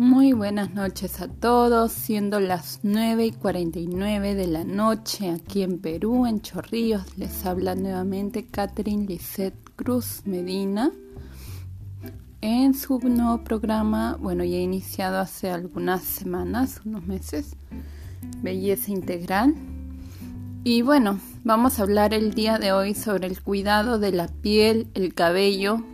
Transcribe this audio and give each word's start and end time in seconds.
Muy 0.00 0.32
buenas 0.32 0.72
noches 0.72 1.20
a 1.20 1.28
todos, 1.28 1.92
siendo 1.92 2.40
las 2.40 2.80
9 2.82 3.26
y 3.26 3.32
49 3.32 4.34
de 4.34 4.46
la 4.46 4.64
noche 4.64 5.28
aquí 5.28 5.62
en 5.62 5.78
Perú, 5.78 6.24
en 6.24 6.40
Chorrillos. 6.40 7.18
Les 7.18 7.44
habla 7.44 7.74
nuevamente 7.74 8.46
Catherine 8.46 9.04
Lisette 9.04 9.62
Cruz 9.76 10.22
Medina 10.24 10.90
en 12.40 12.72
su 12.72 12.98
nuevo 13.00 13.44
programa, 13.44 14.16
bueno, 14.18 14.42
ya 14.42 14.56
he 14.56 14.62
iniciado 14.62 15.18
hace 15.18 15.50
algunas 15.50 16.02
semanas, 16.02 16.80
unos 16.86 17.06
meses, 17.06 17.54
Belleza 18.42 18.92
Integral. 18.92 19.54
Y 20.64 20.80
bueno, 20.80 21.20
vamos 21.44 21.78
a 21.78 21.82
hablar 21.82 22.14
el 22.14 22.32
día 22.32 22.58
de 22.58 22.72
hoy 22.72 22.94
sobre 22.94 23.26
el 23.26 23.42
cuidado 23.42 23.98
de 23.98 24.12
la 24.12 24.28
piel, 24.28 24.88
el 24.94 25.12
cabello 25.12 25.84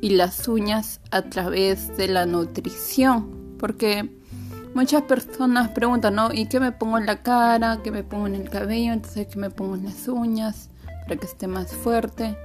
y 0.00 0.10
las 0.10 0.46
uñas 0.48 1.00
a 1.10 1.22
través 1.22 1.96
de 1.96 2.08
la 2.08 2.26
nutrición 2.26 3.38
porque 3.58 4.08
muchas 4.74 5.02
personas 5.02 5.70
preguntan, 5.70 6.14
¿no? 6.14 6.32
¿Y 6.32 6.46
qué 6.46 6.60
me 6.60 6.72
pongo 6.72 6.98
en 6.98 7.06
la 7.06 7.22
cara? 7.22 7.80
¿Qué 7.82 7.90
me 7.90 8.04
pongo 8.04 8.26
en 8.28 8.36
el 8.36 8.48
cabello? 8.48 8.92
Entonces, 8.92 9.26
¿qué 9.26 9.38
me 9.38 9.50
pongo 9.50 9.74
en 9.74 9.84
las 9.84 10.08
uñas? 10.08 10.70
Para 11.02 11.16
que 11.16 11.26
esté 11.26 11.48
más 11.48 11.72
fuerte. 11.72 12.36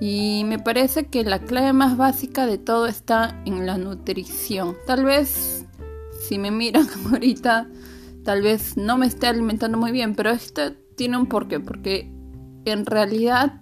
Y 0.00 0.44
me 0.46 0.58
parece 0.58 1.06
que 1.06 1.24
la 1.24 1.40
clave 1.40 1.72
más 1.72 1.96
básica 1.96 2.46
de 2.46 2.58
todo 2.58 2.86
está 2.86 3.40
en 3.44 3.66
la 3.66 3.76
nutrición. 3.76 4.76
Tal 4.86 5.04
vez, 5.04 5.66
si 6.26 6.38
me 6.38 6.50
miran 6.50 6.88
ahorita, 7.12 7.68
tal 8.24 8.42
vez 8.42 8.76
no 8.76 8.96
me 8.96 9.06
esté 9.06 9.26
alimentando 9.26 9.76
muy 9.76 9.92
bien, 9.92 10.14
pero 10.14 10.30
esto 10.30 10.72
tiene 10.96 11.18
un 11.18 11.26
porqué. 11.26 11.60
Porque 11.60 12.10
en 12.64 12.86
realidad, 12.86 13.60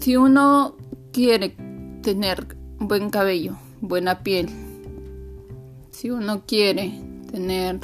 si 0.00 0.16
uno 0.16 0.76
quiere 1.12 1.54
tener 2.04 2.46
buen 2.78 3.08
cabello, 3.08 3.56
buena 3.80 4.22
piel, 4.22 4.50
si 5.90 6.10
uno 6.10 6.42
quiere 6.46 7.00
tener 7.32 7.80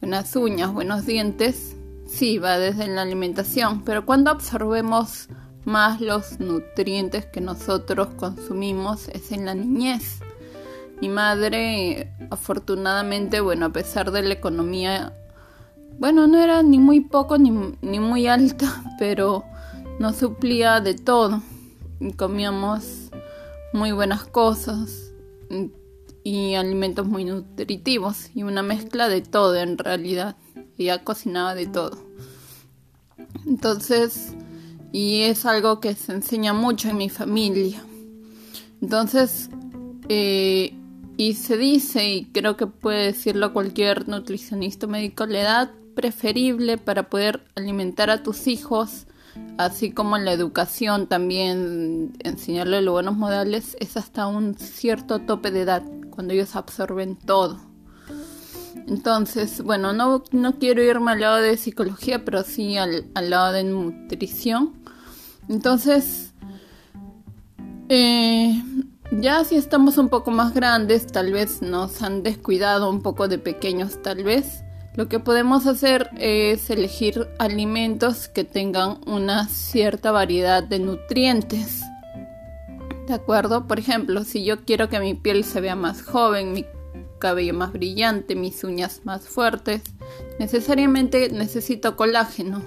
buenas 0.00 0.36
uñas, 0.36 0.72
buenos 0.72 1.06
dientes, 1.06 1.74
sí, 2.06 2.38
va 2.38 2.56
desde 2.56 2.86
la 2.86 3.02
alimentación, 3.02 3.82
pero 3.82 4.06
cuando 4.06 4.30
absorbemos 4.30 5.28
más 5.64 6.00
los 6.00 6.38
nutrientes 6.38 7.26
que 7.26 7.40
nosotros 7.40 8.10
consumimos 8.16 9.08
es 9.08 9.32
en 9.32 9.44
la 9.44 9.54
niñez. 9.54 10.20
Mi 11.00 11.08
madre, 11.08 12.12
afortunadamente, 12.30 13.40
bueno, 13.40 13.66
a 13.66 13.72
pesar 13.72 14.12
de 14.12 14.22
la 14.22 14.34
economía, 14.34 15.14
bueno, 15.98 16.28
no 16.28 16.38
era 16.38 16.62
ni 16.62 16.78
muy 16.78 17.00
poco 17.00 17.38
ni, 17.38 17.50
ni 17.82 17.98
muy 17.98 18.28
alta, 18.28 18.84
pero 19.00 19.42
nos 19.98 20.14
suplía 20.14 20.80
de 20.80 20.94
todo. 20.94 21.42
Comíamos 22.16 23.01
muy 23.72 23.92
buenas 23.92 24.24
cosas, 24.24 25.12
y 26.24 26.54
alimentos 26.54 27.06
muy 27.06 27.24
nutritivos 27.24 28.30
y 28.34 28.42
una 28.42 28.62
mezcla 28.62 29.08
de 29.08 29.22
todo 29.22 29.56
en 29.56 29.78
realidad. 29.78 30.36
Ella 30.78 31.02
cocinaba 31.04 31.54
de 31.54 31.66
todo. 31.66 31.98
Entonces, 33.46 34.34
y 34.92 35.22
es 35.22 35.46
algo 35.46 35.80
que 35.80 35.94
se 35.94 36.12
enseña 36.12 36.52
mucho 36.52 36.88
en 36.88 36.96
mi 36.96 37.08
familia. 37.08 37.82
Entonces, 38.80 39.48
eh, 40.08 40.74
y 41.16 41.34
se 41.34 41.56
dice, 41.56 42.08
y 42.08 42.24
creo 42.26 42.56
que 42.56 42.66
puede 42.66 43.06
decirlo 43.06 43.52
cualquier 43.52 44.08
nutricionista 44.08 44.86
médico, 44.86 45.26
la 45.26 45.40
edad 45.40 45.70
preferible 45.94 46.78
para 46.78 47.08
poder 47.08 47.44
alimentar 47.54 48.10
a 48.10 48.22
tus 48.22 48.46
hijos, 48.46 49.06
así 49.58 49.92
como 49.92 50.18
la 50.18 50.32
educación 50.32 51.06
también, 51.06 52.12
enseñarle 52.20 52.82
los 52.82 52.92
buenos 52.92 53.16
modales, 53.16 53.76
es 53.80 53.96
hasta 53.96 54.26
un 54.26 54.54
cierto 54.54 55.20
tope 55.20 55.50
de 55.50 55.62
edad 55.62 55.82
cuando 56.10 56.34
ellos 56.34 56.56
absorben 56.56 57.16
todo. 57.16 57.60
Entonces, 58.86 59.62
bueno, 59.62 59.92
no, 59.92 60.24
no 60.32 60.58
quiero 60.58 60.82
irme 60.82 61.12
al 61.12 61.20
lado 61.20 61.36
de 61.36 61.56
psicología, 61.56 62.24
pero 62.24 62.42
sí 62.42 62.76
al, 62.76 63.06
lado 63.14 63.52
de 63.52 63.64
nutrición. 63.64 64.74
Entonces, 65.48 66.34
eh, 67.88 68.62
ya 69.12 69.44
si 69.44 69.56
estamos 69.56 69.98
un 69.98 70.08
poco 70.08 70.30
más 70.30 70.52
grandes, 70.54 71.06
tal 71.06 71.32
vez 71.32 71.62
nos 71.62 72.02
han 72.02 72.22
descuidado 72.22 72.90
un 72.90 73.02
poco 73.02 73.28
de 73.28 73.38
pequeños, 73.38 74.02
tal 74.02 74.24
vez. 74.24 74.64
Lo 74.94 75.08
que 75.08 75.18
podemos 75.18 75.66
hacer 75.66 76.10
es 76.18 76.68
elegir 76.68 77.28
alimentos 77.38 78.28
que 78.28 78.44
tengan 78.44 79.00
una 79.06 79.48
cierta 79.48 80.12
variedad 80.12 80.62
de 80.62 80.80
nutrientes. 80.80 81.80
¿De 83.06 83.14
acuerdo? 83.14 83.66
Por 83.66 83.78
ejemplo, 83.78 84.22
si 84.24 84.44
yo 84.44 84.64
quiero 84.66 84.90
que 84.90 85.00
mi 85.00 85.14
piel 85.14 85.44
se 85.44 85.62
vea 85.62 85.76
más 85.76 86.02
joven, 86.02 86.52
mi 86.52 86.66
cabello 87.18 87.54
más 87.54 87.72
brillante, 87.72 88.36
mis 88.36 88.64
uñas 88.64 89.00
más 89.04 89.22
fuertes, 89.22 89.80
necesariamente 90.38 91.30
necesito 91.30 91.96
colágeno. 91.96 92.60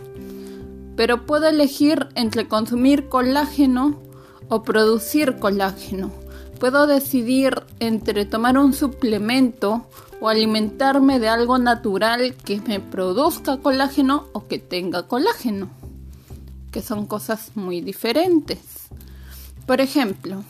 Pero 0.95 1.27
puedo 1.27 1.47
elegir 1.47 2.07
entre 2.15 2.47
consumir 2.47 3.07
colágeno 3.07 4.01
o 4.49 4.63
producir 4.63 5.35
colágeno. 5.37 6.11
Puedo 6.59 6.87
decidir 6.87 7.63
entre 7.79 8.25
tomar 8.25 8.57
un 8.57 8.73
suplemento 8.73 9.85
o 10.21 10.29
alimentarme 10.29 11.19
de 11.19 11.27
algo 11.27 11.57
natural 11.57 12.35
que 12.35 12.61
me 12.61 12.79
produzca 12.79 13.57
colágeno 13.57 14.25
o 14.33 14.47
que 14.47 14.59
tenga 14.59 15.03
colágeno, 15.03 15.69
que 16.71 16.81
son 16.81 17.05
cosas 17.05 17.51
muy 17.55 17.81
diferentes. 17.81 18.59
Por 19.65 19.81
ejemplo, 19.81 20.43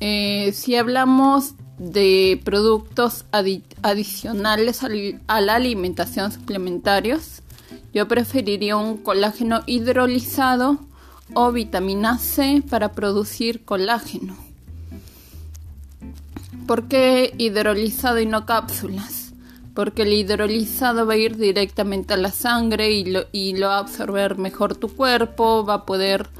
eh, 0.00 0.52
si 0.52 0.76
hablamos 0.76 1.54
de 1.78 2.40
productos 2.44 3.24
adicionales 3.32 4.80
a 5.26 5.40
la 5.40 5.54
alimentación 5.54 6.30
suplementarios, 6.30 7.42
yo 7.92 8.08
preferiría 8.08 8.76
un 8.76 8.98
colágeno 8.98 9.62
hidrolizado 9.66 10.78
o 11.34 11.52
vitamina 11.52 12.18
C 12.18 12.62
para 12.68 12.92
producir 12.92 13.64
colágeno. 13.64 14.51
¿Por 16.72 16.88
qué 16.88 17.34
hidrolizado 17.36 18.18
y 18.18 18.24
no 18.24 18.46
cápsulas? 18.46 19.34
Porque 19.74 20.04
el 20.04 20.12
hidrolizado 20.14 21.04
va 21.04 21.12
a 21.12 21.18
ir 21.18 21.36
directamente 21.36 22.14
a 22.14 22.16
la 22.16 22.30
sangre 22.30 22.92
y 22.92 23.04
lo, 23.04 23.24
y 23.30 23.58
lo 23.58 23.66
va 23.66 23.76
a 23.76 23.80
absorber 23.80 24.38
mejor 24.38 24.74
tu 24.74 24.88
cuerpo, 24.88 25.66
va 25.66 25.74
a 25.74 25.84
poder 25.84 26.30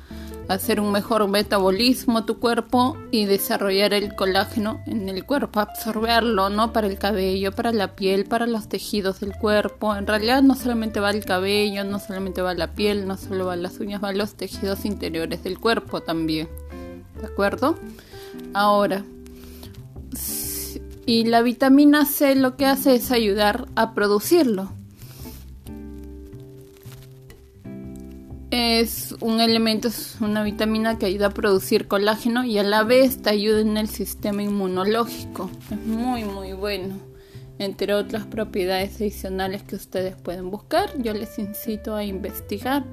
hacer 0.49 0.81
un 0.81 0.91
mejor 0.91 1.29
metabolismo 1.29 2.25
tu 2.25 2.39
cuerpo 2.39 2.97
y 3.11 3.27
desarrollar 3.27 3.93
el 3.93 4.15
colágeno 4.15 4.81
en 4.87 5.11
el 5.11 5.27
cuerpo, 5.27 5.61
absorberlo, 5.61 6.49
¿no? 6.49 6.73
Para 6.73 6.87
el 6.87 6.99
cabello, 6.99 7.53
para 7.53 7.71
la 7.71 7.95
piel, 7.95 8.25
para 8.25 8.47
los 8.47 8.71
tejidos 8.71 9.21
del 9.21 9.35
cuerpo. 9.35 9.95
En 9.95 10.07
realidad 10.07 10.41
no 10.41 10.55
solamente 10.55 10.99
va 10.99 11.11
el 11.11 11.27
cabello, 11.27 11.85
no 11.85 11.99
solamente 11.99 12.41
va 12.41 12.55
la 12.55 12.69
piel, 12.69 13.07
no 13.07 13.19
solo 13.19 13.45
va 13.45 13.57
las 13.57 13.79
uñas, 13.81 14.03
va 14.03 14.15
los 14.15 14.33
tejidos 14.33 14.87
interiores 14.87 15.45
del 15.45 15.59
cuerpo 15.59 16.01
también. 16.01 16.49
¿De 17.21 17.27
acuerdo? 17.27 17.79
Ahora, 18.55 19.05
y 21.07 21.25
la 21.25 21.43
vitamina 21.43 22.05
C 22.05 22.35
lo 22.35 22.57
que 22.57 22.67
hace 22.67 22.95
es 22.95 23.11
ayudar 23.11 23.67
a 23.75 23.95
producirlo. 23.95 24.71
es 28.53 29.15
un 29.21 29.41
elemento, 29.41 29.89
es 29.89 30.17
una 30.21 30.43
vitamina 30.43 30.99
que 30.99 31.07
ayuda 31.07 31.29
a 31.29 31.31
producir 31.31 31.89
colágeno 31.89 32.45
y 32.45 32.59
a 32.59 32.63
la 32.63 32.85
vez 32.85 33.23
te 33.23 33.31
ayuda 33.31 33.61
en 33.63 33.79
el 33.79 33.89
sistema 33.89 34.43
inmunológico. 34.43 35.51
Es 35.71 35.79
muy 35.87 36.25
muy 36.25 36.53
bueno. 36.53 36.97
Entre 37.59 37.95
otras 37.95 38.27
propiedades 38.27 38.97
adicionales 38.97 39.63
que 39.63 39.77
ustedes 39.77 40.17
pueden 40.17 40.51
buscar, 40.51 40.91
yo 41.01 41.15
les 41.15 41.39
incito 41.39 41.95
a 41.95 42.05
investigar 42.05 42.85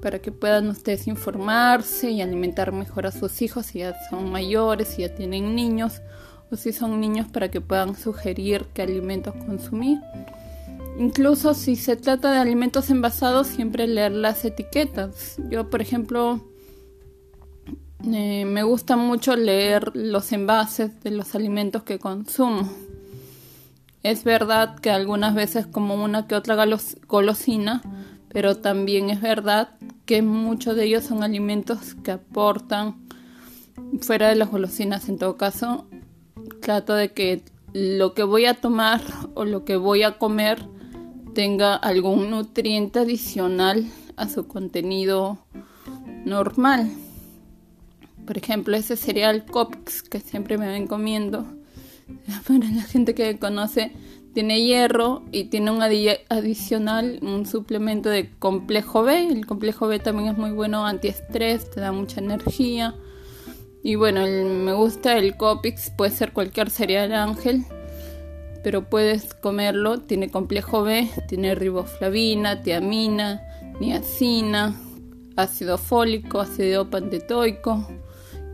para 0.00 0.20
que 0.20 0.30
puedan 0.30 0.68
ustedes 0.68 1.08
informarse 1.08 2.10
y 2.10 2.22
alimentar 2.22 2.70
mejor 2.70 3.06
a 3.06 3.10
sus 3.10 3.42
hijos 3.42 3.66
si 3.66 3.80
ya 3.80 3.96
son 4.10 4.30
mayores, 4.30 4.88
si 4.88 5.02
ya 5.02 5.12
tienen 5.12 5.56
niños 5.56 6.02
o 6.50 6.56
si 6.56 6.72
son 6.72 7.00
niños 7.00 7.26
para 7.28 7.50
que 7.50 7.60
puedan 7.60 7.96
sugerir 7.96 8.66
qué 8.74 8.82
alimentos 8.82 9.34
consumir. 9.46 9.98
Incluso 10.98 11.54
si 11.54 11.76
se 11.76 11.96
trata 11.96 12.32
de 12.32 12.38
alimentos 12.38 12.90
envasados, 12.90 13.46
siempre 13.46 13.86
leer 13.86 14.12
las 14.12 14.44
etiquetas. 14.44 15.36
Yo, 15.48 15.70
por 15.70 15.80
ejemplo, 15.80 16.44
eh, 18.04 18.44
me 18.44 18.62
gusta 18.62 18.96
mucho 18.96 19.36
leer 19.36 19.92
los 19.94 20.32
envases 20.32 21.00
de 21.02 21.10
los 21.10 21.34
alimentos 21.34 21.82
que 21.82 21.98
consumo. 21.98 22.68
Es 24.02 24.24
verdad 24.24 24.76
que 24.76 24.90
algunas 24.90 25.34
veces 25.34 25.66
como 25.66 25.94
una 26.02 26.26
que 26.26 26.34
otra 26.34 26.56
golosina, 27.06 27.82
pero 28.28 28.56
también 28.56 29.10
es 29.10 29.20
verdad 29.20 29.70
que 30.06 30.22
muchos 30.22 30.76
de 30.76 30.84
ellos 30.84 31.04
son 31.04 31.22
alimentos 31.22 31.94
que 32.02 32.12
aportan, 32.12 32.96
fuera 34.00 34.28
de 34.28 34.36
las 34.36 34.50
golosinas 34.50 35.08
en 35.08 35.18
todo 35.18 35.36
caso, 35.36 35.86
trato 36.68 36.94
de 36.94 37.14
que 37.14 37.40
lo 37.72 38.12
que 38.12 38.24
voy 38.24 38.44
a 38.44 38.52
tomar 38.52 39.00
o 39.32 39.46
lo 39.46 39.64
que 39.64 39.76
voy 39.76 40.02
a 40.02 40.18
comer 40.18 40.66
tenga 41.32 41.74
algún 41.74 42.28
nutriente 42.28 42.98
adicional 42.98 43.86
a 44.16 44.28
su 44.28 44.46
contenido 44.46 45.38
normal. 46.26 46.90
Por 48.26 48.36
ejemplo, 48.36 48.76
ese 48.76 48.96
cereal 48.96 49.46
Copix 49.46 50.02
que 50.02 50.20
siempre 50.20 50.58
me 50.58 50.68
ven 50.68 50.86
comiendo 50.86 51.46
para 52.46 52.70
la 52.70 52.82
gente 52.82 53.14
que 53.14 53.38
conoce, 53.38 53.92
tiene 54.34 54.62
hierro 54.62 55.22
y 55.32 55.44
tiene 55.44 55.70
un 55.70 55.80
adicional, 55.80 57.18
un 57.22 57.46
suplemento 57.46 58.10
de 58.10 58.28
complejo 58.38 59.04
B. 59.04 59.26
El 59.26 59.46
complejo 59.46 59.88
B 59.88 60.00
también 60.00 60.28
es 60.28 60.36
muy 60.36 60.50
bueno 60.50 60.84
antiestrés, 60.84 61.70
te 61.70 61.80
da 61.80 61.92
mucha 61.92 62.20
energía. 62.20 62.94
Y 63.82 63.94
bueno, 63.94 64.26
me 64.26 64.72
gusta 64.72 65.16
el 65.16 65.36
Copix, 65.36 65.90
puede 65.90 66.10
ser 66.10 66.32
cualquier 66.32 66.70
cereal 66.70 67.12
ángel, 67.12 67.64
pero 68.62 68.88
puedes 68.88 69.34
comerlo. 69.34 70.00
Tiene 70.00 70.30
complejo 70.30 70.82
B, 70.82 71.08
tiene 71.28 71.54
riboflavina, 71.54 72.62
tiamina, 72.62 73.42
niacina, 73.80 74.80
ácido 75.36 75.78
fólico, 75.78 76.40
ácido 76.40 76.90
pantetoico, 76.90 77.86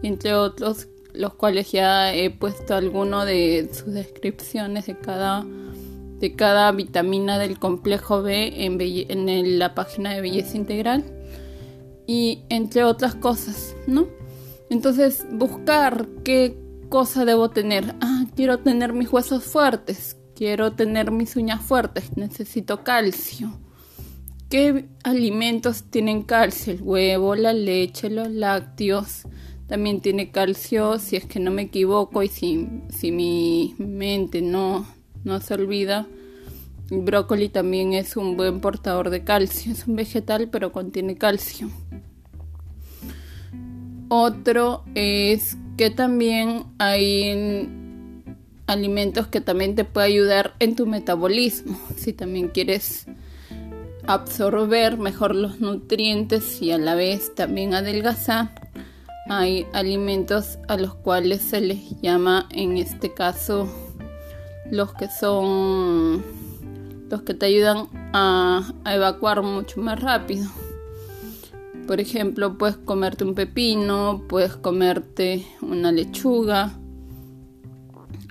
entre 0.02 0.34
otros, 0.34 0.88
los 1.14 1.34
cuales 1.34 1.72
ya 1.72 2.12
he 2.14 2.30
puesto 2.30 2.74
alguno 2.74 3.24
de 3.24 3.70
sus 3.72 3.92
descripciones 3.94 4.86
de 4.86 4.98
cada 4.98 5.44
de 6.18 6.36
cada 6.36 6.70
vitamina 6.72 7.38
del 7.38 7.58
complejo 7.58 8.22
B 8.22 8.64
en, 8.64 8.80
en 8.80 9.58
la 9.58 9.74
página 9.74 10.14
de 10.14 10.20
Belleza 10.20 10.56
Integral 10.56 11.04
y 12.06 12.44
entre 12.48 12.84
otras 12.84 13.14
cosas, 13.14 13.74
¿no? 13.86 14.06
Entonces, 14.70 15.26
buscar 15.30 16.08
qué 16.24 16.58
cosa 16.88 17.24
debo 17.24 17.50
tener. 17.50 17.94
Ah, 18.00 18.24
quiero 18.34 18.58
tener 18.58 18.92
mis 18.92 19.12
huesos 19.12 19.44
fuertes, 19.44 20.16
quiero 20.34 20.72
tener 20.72 21.10
mis 21.10 21.36
uñas 21.36 21.62
fuertes, 21.62 22.16
necesito 22.16 22.84
calcio. 22.84 23.58
¿Qué 24.48 24.86
alimentos 25.02 25.84
tienen 25.90 26.22
calcio? 26.22 26.74
El 26.74 26.82
huevo, 26.82 27.34
la 27.34 27.52
leche, 27.52 28.10
los 28.10 28.30
lácteos. 28.30 29.22
También 29.66 30.00
tiene 30.00 30.30
calcio, 30.30 30.98
si 30.98 31.16
es 31.16 31.24
que 31.24 31.40
no 31.40 31.50
me 31.50 31.62
equivoco 31.62 32.22
y 32.22 32.28
si, 32.28 32.68
si 32.90 33.10
mi 33.10 33.74
mente 33.78 34.42
no, 34.42 34.86
no 35.24 35.40
se 35.40 35.54
olvida. 35.54 36.06
El 36.90 37.00
brócoli 37.00 37.48
también 37.48 37.94
es 37.94 38.16
un 38.16 38.36
buen 38.36 38.60
portador 38.60 39.10
de 39.10 39.24
calcio. 39.24 39.72
Es 39.72 39.88
un 39.88 39.96
vegetal, 39.96 40.48
pero 40.50 40.70
contiene 40.70 41.16
calcio. 41.16 41.70
Otro 44.16 44.84
es 44.94 45.56
que 45.76 45.90
también 45.90 46.66
hay 46.78 47.68
alimentos 48.68 49.26
que 49.26 49.40
también 49.40 49.74
te 49.74 49.84
pueden 49.84 50.12
ayudar 50.12 50.54
en 50.60 50.76
tu 50.76 50.86
metabolismo. 50.86 51.76
Si 51.96 52.12
también 52.12 52.50
quieres 52.50 53.06
absorber 54.06 54.98
mejor 54.98 55.34
los 55.34 55.58
nutrientes 55.58 56.62
y 56.62 56.70
a 56.70 56.78
la 56.78 56.94
vez 56.94 57.34
también 57.34 57.74
adelgazar, 57.74 58.70
hay 59.28 59.66
alimentos 59.72 60.60
a 60.68 60.76
los 60.76 60.94
cuales 60.94 61.42
se 61.42 61.60
les 61.60 62.00
llama 62.00 62.48
en 62.52 62.76
este 62.76 63.12
caso 63.12 63.68
los 64.70 64.94
que 64.94 65.08
son 65.08 66.22
los 67.10 67.22
que 67.22 67.34
te 67.34 67.46
ayudan 67.46 67.88
a, 68.12 68.74
evacuar 68.86 69.42
mucho 69.42 69.80
más 69.80 70.00
rápido. 70.00 70.46
Por 71.86 72.00
ejemplo, 72.00 72.56
puedes 72.56 72.76
comerte 72.76 73.24
un 73.24 73.34
pepino, 73.34 74.22
puedes 74.28 74.56
comerte 74.56 75.46
una 75.60 75.92
lechuga, 75.92 76.78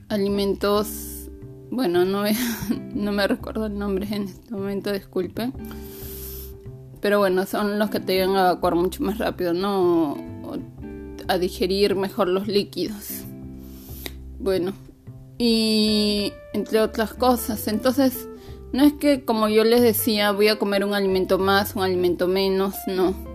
alimentos, 0.10 1.30
bueno, 1.70 2.06
no, 2.06 2.24
no 2.96 3.12
me 3.12 3.28
recuerdo 3.28 3.68
el 3.68 3.78
nombre 3.78 4.08
en 4.12 4.24
este 4.24 4.54
momento, 4.54 4.92
disculpen. 4.92 5.54
Pero 7.00 7.20
bueno, 7.20 7.46
son 7.46 7.80
los 7.80 7.90
que 7.90 8.00
te 8.00 8.14
ayudan 8.14 8.38
a 8.38 8.52
evacuar 8.52 8.76
mucho 8.76 9.04
más 9.04 9.18
rápido, 9.18 9.54
¿no? 9.54 10.18
A 11.28 11.38
digerir 11.38 11.96
mejor 11.96 12.30
los 12.30 12.48
líquidos. 12.48 13.24
Bueno, 14.40 14.74
y 15.38 16.32
entre 16.54 16.80
otras 16.80 17.14
cosas. 17.14 17.68
Entonces, 17.68 18.28
no 18.72 18.84
es 18.84 18.94
que 18.94 19.26
como 19.26 19.50
yo 19.50 19.64
les 19.64 19.82
decía, 19.82 20.32
voy 20.32 20.48
a 20.48 20.58
comer 20.58 20.86
un 20.86 20.94
alimento 20.94 21.38
más, 21.38 21.76
un 21.76 21.84
alimento 21.84 22.28
menos, 22.28 22.76
no. 22.88 23.33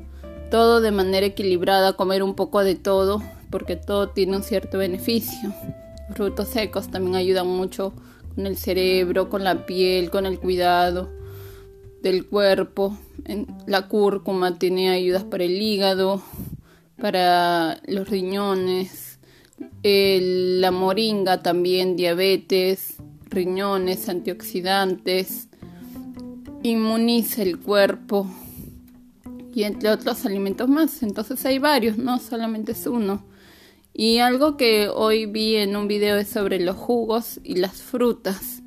Todo 0.50 0.80
de 0.80 0.90
manera 0.92 1.26
equilibrada, 1.26 1.92
comer 1.92 2.22
un 2.22 2.34
poco 2.34 2.64
de 2.64 2.74
todo, 2.74 3.22
porque 3.50 3.76
todo 3.76 4.08
tiene 4.08 4.36
un 4.36 4.42
cierto 4.42 4.78
beneficio. 4.78 5.52
Frutos 6.14 6.48
secos 6.48 6.88
también 6.88 7.16
ayudan 7.16 7.46
mucho 7.46 7.92
con 8.34 8.46
el 8.46 8.56
cerebro, 8.56 9.28
con 9.28 9.44
la 9.44 9.66
piel, 9.66 10.10
con 10.10 10.24
el 10.24 10.38
cuidado 10.38 11.10
del 12.02 12.26
cuerpo. 12.26 12.96
La 13.66 13.88
cúrcuma 13.88 14.58
tiene 14.58 14.90
ayudas 14.90 15.24
para 15.24 15.44
el 15.44 15.60
hígado, 15.60 16.22
para 16.98 17.80
los 17.86 18.08
riñones, 18.08 19.18
la 19.82 20.70
moringa 20.70 21.42
también, 21.42 21.94
diabetes, 21.96 22.96
riñones, 23.28 24.08
antioxidantes, 24.08 25.48
inmuniza 26.62 27.42
el 27.42 27.58
cuerpo 27.58 28.26
y 29.58 29.64
entre 29.64 29.90
otros 29.90 30.24
alimentos 30.24 30.68
más. 30.68 31.02
Entonces 31.02 31.44
hay 31.44 31.58
varios, 31.58 31.98
no 31.98 32.20
solamente 32.20 32.72
es 32.72 32.86
uno. 32.86 33.24
Y 33.92 34.18
algo 34.18 34.56
que 34.56 34.88
hoy 34.88 35.26
vi 35.26 35.56
en 35.56 35.74
un 35.74 35.88
video 35.88 36.16
es 36.16 36.28
sobre 36.28 36.60
los 36.60 36.76
jugos 36.76 37.40
y 37.42 37.56
las 37.56 37.82
frutas. 37.82 38.62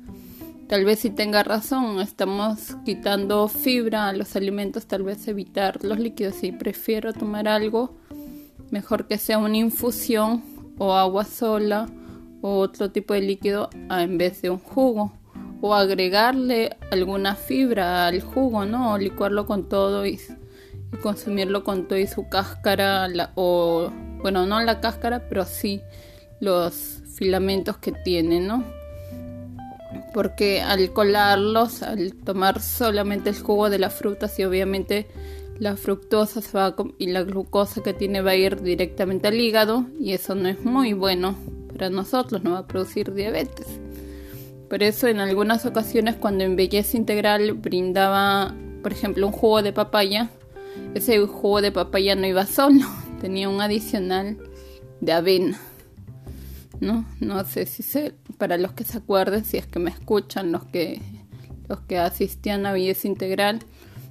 Tal 0.68 0.84
vez 0.84 0.98
si 0.98 1.08
tenga 1.08 1.42
razón, 1.44 1.98
estamos 1.98 2.76
quitando 2.84 3.48
fibra 3.48 4.08
a 4.08 4.12
los 4.12 4.36
alimentos, 4.36 4.84
tal 4.84 5.02
vez 5.02 5.26
evitar 5.28 5.82
los 5.82 5.98
líquidos. 5.98 6.34
Si 6.34 6.52
prefiero 6.52 7.14
tomar 7.14 7.48
algo, 7.48 7.96
mejor 8.70 9.08
que 9.08 9.16
sea 9.16 9.38
una 9.38 9.56
infusión 9.56 10.42
o 10.76 10.92
agua 10.92 11.24
sola 11.24 11.88
o 12.42 12.58
otro 12.58 12.90
tipo 12.90 13.14
de 13.14 13.22
líquido 13.22 13.70
en 13.88 14.18
vez 14.18 14.42
de 14.42 14.50
un 14.50 14.58
jugo 14.58 15.10
o 15.62 15.74
agregarle 15.74 16.76
alguna 16.90 17.34
fibra 17.34 18.08
al 18.08 18.20
jugo, 18.20 18.66
¿no? 18.66 18.92
O 18.92 18.98
licuarlo 18.98 19.46
con 19.46 19.70
todo 19.70 20.04
y, 20.04 20.20
consumirlo 21.00 21.64
con 21.64 21.88
todo 21.88 21.98
y 21.98 22.06
su 22.06 22.28
cáscara 22.28 23.08
o 23.34 23.90
bueno, 24.20 24.46
no 24.46 24.60
la 24.60 24.80
cáscara, 24.80 25.28
pero 25.28 25.44
sí 25.44 25.82
los 26.40 27.02
filamentos 27.14 27.76
que 27.78 27.92
tiene, 27.92 28.40
¿no? 28.40 28.64
Porque 30.14 30.60
al 30.60 30.92
colarlos, 30.92 31.82
al 31.82 32.14
tomar 32.14 32.60
solamente 32.60 33.30
el 33.30 33.38
jugo 33.38 33.70
de 33.70 33.78
las 33.78 33.94
frutas 33.94 34.38
y 34.38 34.44
obviamente 34.44 35.08
la 35.58 35.76
fructosa 35.76 36.40
va 36.56 36.74
y 36.98 37.06
la 37.06 37.22
glucosa 37.22 37.82
que 37.82 37.92
tiene 37.92 38.20
va 38.20 38.32
a 38.32 38.36
ir 38.36 38.62
directamente 38.62 39.28
al 39.28 39.40
hígado 39.40 39.86
y 40.00 40.12
eso 40.12 40.34
no 40.34 40.48
es 40.48 40.64
muy 40.64 40.92
bueno 40.92 41.36
para 41.72 41.90
nosotros, 41.90 42.42
no 42.42 42.52
va 42.52 42.58
a 42.58 42.66
producir 42.66 43.12
diabetes. 43.14 43.66
Por 44.68 44.82
eso 44.82 45.06
en 45.06 45.20
algunas 45.20 45.66
ocasiones 45.66 46.16
cuando 46.16 46.44
en 46.44 46.56
belleza 46.56 46.96
integral 46.96 47.52
brindaba, 47.52 48.54
por 48.82 48.92
ejemplo, 48.92 49.26
un 49.26 49.32
jugo 49.32 49.62
de 49.62 49.72
papaya, 49.72 50.30
ese 50.94 51.18
jugo 51.26 51.62
de 51.62 51.72
papaya 51.72 52.14
no 52.14 52.26
iba 52.26 52.46
solo, 52.46 52.86
tenía 53.20 53.48
un 53.48 53.60
adicional 53.60 54.38
de 55.00 55.12
avena. 55.12 55.60
¿No? 56.80 57.04
No 57.20 57.44
sé 57.44 57.66
si 57.66 57.84
sé, 57.84 58.14
para 58.38 58.58
los 58.58 58.72
que 58.72 58.82
se 58.82 58.98
acuerden, 58.98 59.44
si 59.44 59.56
es 59.56 59.66
que 59.66 59.78
me 59.78 59.90
escuchan, 59.90 60.50
los 60.50 60.64
que 60.64 61.00
los 61.68 61.80
que 61.80 61.98
asistían 61.98 62.66
a 62.66 62.72
belleza 62.72 63.08
integral, 63.08 63.60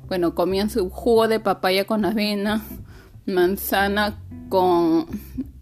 bueno, 0.07 0.33
comían 0.35 0.69
su 0.69 0.89
jugo 0.89 1.27
de 1.27 1.39
papaya 1.39 1.85
con 1.85 2.05
avena, 2.05 2.63
manzana 3.25 4.19
con 4.49 5.05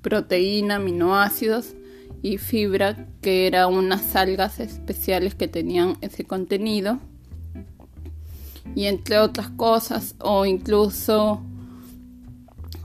proteína, 0.01 0.75
aminoácidos 0.77 1.75
y 2.21 2.37
fibra, 2.37 3.07
que 3.21 3.47
eran 3.47 3.73
unas 3.73 4.15
algas 4.15 4.59
especiales 4.59 5.35
que 5.35 5.47
tenían 5.47 5.97
ese 6.01 6.23
contenido. 6.23 6.99
Y 8.75 8.85
entre 8.85 9.19
otras 9.19 9.49
cosas, 9.49 10.15
o 10.19 10.45
incluso 10.45 11.41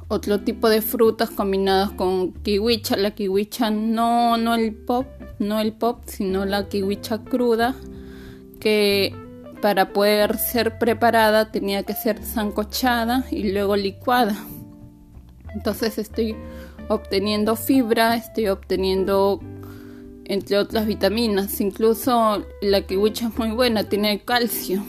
otro 0.09 0.41
tipo 0.41 0.69
de 0.69 0.83
frutas 0.83 1.31
combinadas 1.31 1.91
con 1.93 2.33
kiwicha. 2.33 2.97
La 2.97 3.13
kiwicha 3.13 3.71
no, 3.71 4.37
no 4.37 4.55
el 4.55 4.75
pop, 4.75 5.07
no 5.39 5.61
el 5.61 5.73
pop, 5.73 6.03
sino 6.07 6.45
la 6.45 6.69
kiwicha 6.69 7.19
cruda, 7.25 7.75
que 8.61 9.15
para 9.61 9.93
poder 9.93 10.37
ser 10.39 10.79
preparada 10.79 11.51
tenía 11.51 11.85
que 11.85 11.95
ser 11.95 12.23
zancochada 12.23 13.25
y 13.31 13.53
luego 13.53 13.77
licuada. 13.77 14.37
Entonces 15.55 15.99
estoy 15.99 16.37
obteniendo 16.89 17.57
fibra, 17.57 18.17
estoy 18.17 18.49
obteniendo 18.49 19.41
entre 20.25 20.59
otras 20.59 20.87
vitaminas. 20.87 21.61
Incluso 21.61 22.45
la 22.61 22.83
kiwicha 22.83 23.29
es 23.29 23.39
muy 23.39 23.53
buena, 23.53 23.85
tiene 23.85 24.23
calcio, 24.23 24.85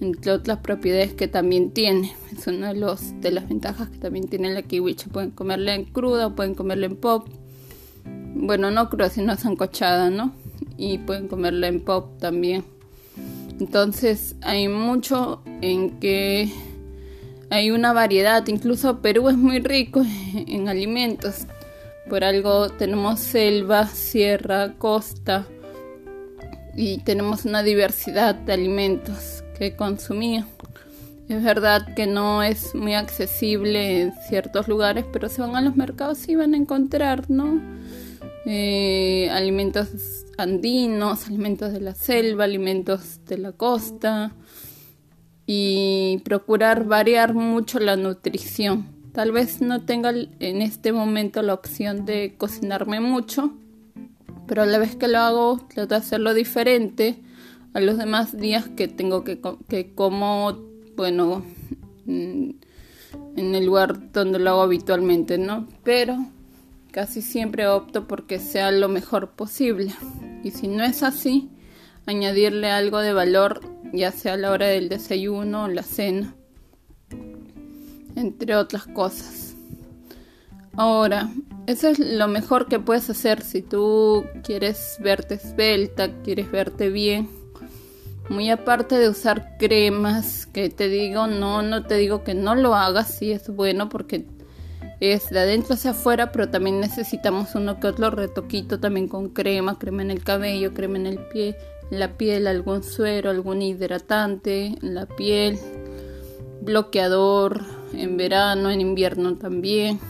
entre 0.00 0.32
otras 0.32 0.58
propiedades 0.58 1.14
que 1.14 1.28
también 1.28 1.70
tiene. 1.70 2.14
Es 2.36 2.46
una 2.46 2.72
de, 2.72 2.80
los, 2.80 3.20
de 3.20 3.30
las 3.30 3.48
ventajas 3.48 3.88
que 3.88 3.98
también 3.98 4.28
tiene 4.28 4.52
la 4.52 4.62
kiwicha. 4.62 5.08
Pueden 5.10 5.30
comerla 5.30 5.74
en 5.74 5.84
cruda, 5.84 6.34
pueden 6.34 6.54
comerla 6.54 6.86
en 6.86 6.96
pop. 6.96 7.28
Bueno, 8.34 8.70
no 8.70 8.90
cruda, 8.90 9.08
sino 9.08 9.36
zancochada, 9.36 10.10
¿no? 10.10 10.34
Y 10.76 10.98
pueden 10.98 11.28
comerla 11.28 11.68
en 11.68 11.80
pop 11.80 12.18
también. 12.18 12.64
Entonces 13.58 14.36
hay 14.42 14.68
mucho 14.68 15.42
en 15.62 15.98
que 15.98 16.52
hay 17.48 17.70
una 17.70 17.92
variedad, 17.92 18.46
incluso 18.48 19.00
Perú 19.00 19.28
es 19.30 19.36
muy 19.36 19.60
rico 19.60 20.04
en 20.34 20.68
alimentos. 20.68 21.46
Por 22.10 22.22
algo 22.22 22.68
tenemos 22.68 23.18
selva, 23.18 23.86
sierra, 23.88 24.74
costa 24.74 25.46
y 26.76 26.98
tenemos 26.98 27.46
una 27.46 27.62
diversidad 27.62 28.34
de 28.34 28.52
alimentos 28.52 29.42
que 29.58 29.76
consumir. 29.76 30.44
Es 31.28 31.42
verdad 31.42 31.94
que 31.94 32.06
no 32.06 32.42
es 32.42 32.74
muy 32.74 32.94
accesible 32.94 34.02
en 34.02 34.12
ciertos 34.28 34.68
lugares, 34.68 35.04
pero 35.12 35.28
si 35.28 35.40
van 35.40 35.56
a 35.56 35.60
los 35.60 35.74
mercados 35.74 36.28
y 36.28 36.36
van 36.36 36.54
a 36.54 36.56
encontrar, 36.56 37.28
¿no? 37.28 37.60
Eh, 38.44 39.28
alimentos 39.32 40.24
andinos, 40.38 41.26
alimentos 41.26 41.72
de 41.72 41.80
la 41.80 41.94
selva, 41.94 42.44
alimentos 42.44 43.24
de 43.24 43.38
la 43.38 43.52
costa 43.52 44.32
y 45.46 46.20
procurar 46.24 46.84
variar 46.84 47.34
mucho 47.34 47.80
la 47.80 47.96
nutrición. 47.96 48.86
Tal 49.12 49.32
vez 49.32 49.60
no 49.62 49.84
tenga 49.84 50.10
en 50.10 50.62
este 50.62 50.92
momento 50.92 51.42
la 51.42 51.54
opción 51.54 52.04
de 52.04 52.34
cocinarme 52.36 53.00
mucho, 53.00 53.52
pero 54.46 54.62
a 54.62 54.66
la 54.66 54.78
vez 54.78 54.94
que 54.94 55.08
lo 55.08 55.18
hago 55.18 55.66
trato 55.68 55.94
de 55.94 55.96
hacerlo 55.96 56.34
diferente 56.34 57.20
a 57.76 57.80
los 57.80 57.98
demás 57.98 58.34
días 58.38 58.70
que 58.74 58.88
tengo 58.88 59.22
que, 59.22 59.38
que 59.68 59.94
como, 59.94 60.56
bueno, 60.96 61.44
mm, 62.06 62.50
en 63.36 63.54
el 63.54 63.66
lugar 63.66 64.12
donde 64.12 64.38
lo 64.38 64.48
hago 64.48 64.62
habitualmente, 64.62 65.36
¿no? 65.36 65.68
Pero 65.84 66.16
casi 66.90 67.20
siempre 67.20 67.68
opto 67.68 68.08
porque 68.08 68.38
sea 68.38 68.70
lo 68.70 68.88
mejor 68.88 69.32
posible. 69.32 69.92
Y 70.42 70.52
si 70.52 70.68
no 70.68 70.84
es 70.84 71.02
así, 71.02 71.50
añadirle 72.06 72.70
algo 72.70 73.00
de 73.00 73.12
valor, 73.12 73.60
ya 73.92 74.10
sea 74.10 74.32
a 74.32 74.38
la 74.38 74.52
hora 74.52 74.68
del 74.68 74.88
desayuno 74.88 75.64
o 75.64 75.68
la 75.68 75.82
cena, 75.82 76.34
entre 78.14 78.56
otras 78.56 78.86
cosas. 78.86 79.54
Ahora, 80.72 81.30
eso 81.66 81.88
es 81.88 81.98
lo 81.98 82.26
mejor 82.26 82.68
que 82.68 82.78
puedes 82.78 83.10
hacer 83.10 83.42
si 83.42 83.60
tú 83.60 84.24
quieres 84.44 84.96
verte 85.00 85.34
esbelta, 85.34 86.22
quieres 86.22 86.50
verte 86.50 86.88
bien. 86.88 87.35
Muy 88.28 88.50
aparte 88.50 88.98
de 88.98 89.08
usar 89.08 89.56
cremas, 89.56 90.46
que 90.46 90.68
te 90.68 90.88
digo, 90.88 91.26
no, 91.26 91.62
no 91.62 91.84
te 91.84 91.96
digo 91.96 92.24
que 92.24 92.34
no 92.34 92.54
lo 92.54 92.74
hagas, 92.74 93.14
si 93.14 93.30
es 93.30 93.48
bueno 93.48 93.88
porque 93.88 94.26
es 95.00 95.30
de 95.30 95.40
adentro 95.40 95.74
hacia 95.74 95.92
afuera, 95.92 96.32
pero 96.32 96.48
también 96.48 96.80
necesitamos 96.80 97.54
uno 97.54 97.78
que 97.78 97.86
otro 97.86 98.10
retoquito 98.10 98.80
también 98.80 99.08
con 99.08 99.28
crema, 99.28 99.78
crema 99.78 100.02
en 100.02 100.10
el 100.10 100.24
cabello, 100.24 100.74
crema 100.74 100.96
en 100.96 101.06
el 101.06 101.18
pie, 101.18 101.56
la 101.90 102.16
piel, 102.16 102.46
algún 102.46 102.82
suero, 102.82 103.30
algún 103.30 103.62
hidratante 103.62 104.76
la 104.80 105.06
piel, 105.06 105.58
bloqueador 106.62 107.62
en 107.92 108.16
verano, 108.16 108.70
en 108.70 108.80
invierno 108.80 109.36
también. 109.36 110.00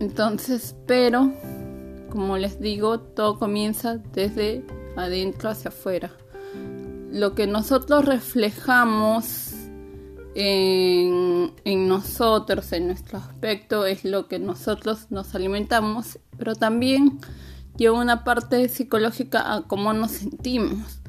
Entonces, 0.00 0.74
pero 0.86 1.32
como 2.10 2.36
les 2.36 2.60
digo, 2.60 3.00
todo 3.00 3.38
comienza 3.38 3.98
desde 4.12 4.64
adentro 4.96 5.50
hacia 5.50 5.68
afuera. 5.68 6.10
Lo 7.12 7.34
que 7.34 7.46
nosotros 7.46 8.06
reflejamos 8.06 9.52
en, 10.34 11.52
nosotros, 11.86 12.72
en 12.72 12.86
nuestro 12.86 13.18
aspecto, 13.18 13.84
es 13.84 14.06
lo 14.06 14.28
que 14.28 14.38
nosotros 14.38 15.08
nos 15.10 15.34
alimentamos, 15.34 16.18
pero 16.38 16.54
también 16.54 17.18
lleva 17.76 18.00
una 18.00 18.24
parte 18.24 18.66
psicológica 18.70 19.54
a 19.54 19.62
cómo 19.68 19.92
nos 19.92 20.12
sentimos. 20.12 21.02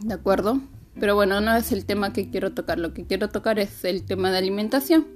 ¿De 0.00 0.14
acuerdo? 0.14 0.60
Pero 0.98 1.14
bueno, 1.14 1.40
no 1.40 1.54
es 1.54 1.70
el 1.70 1.84
tema 1.84 2.12
que 2.12 2.28
quiero 2.28 2.52
tocar, 2.52 2.80
lo 2.80 2.92
que 2.92 3.06
quiero 3.06 3.28
tocar 3.28 3.60
es 3.60 3.84
el 3.84 4.04
tema 4.04 4.32
de 4.32 4.38
alimentación. 4.38 5.06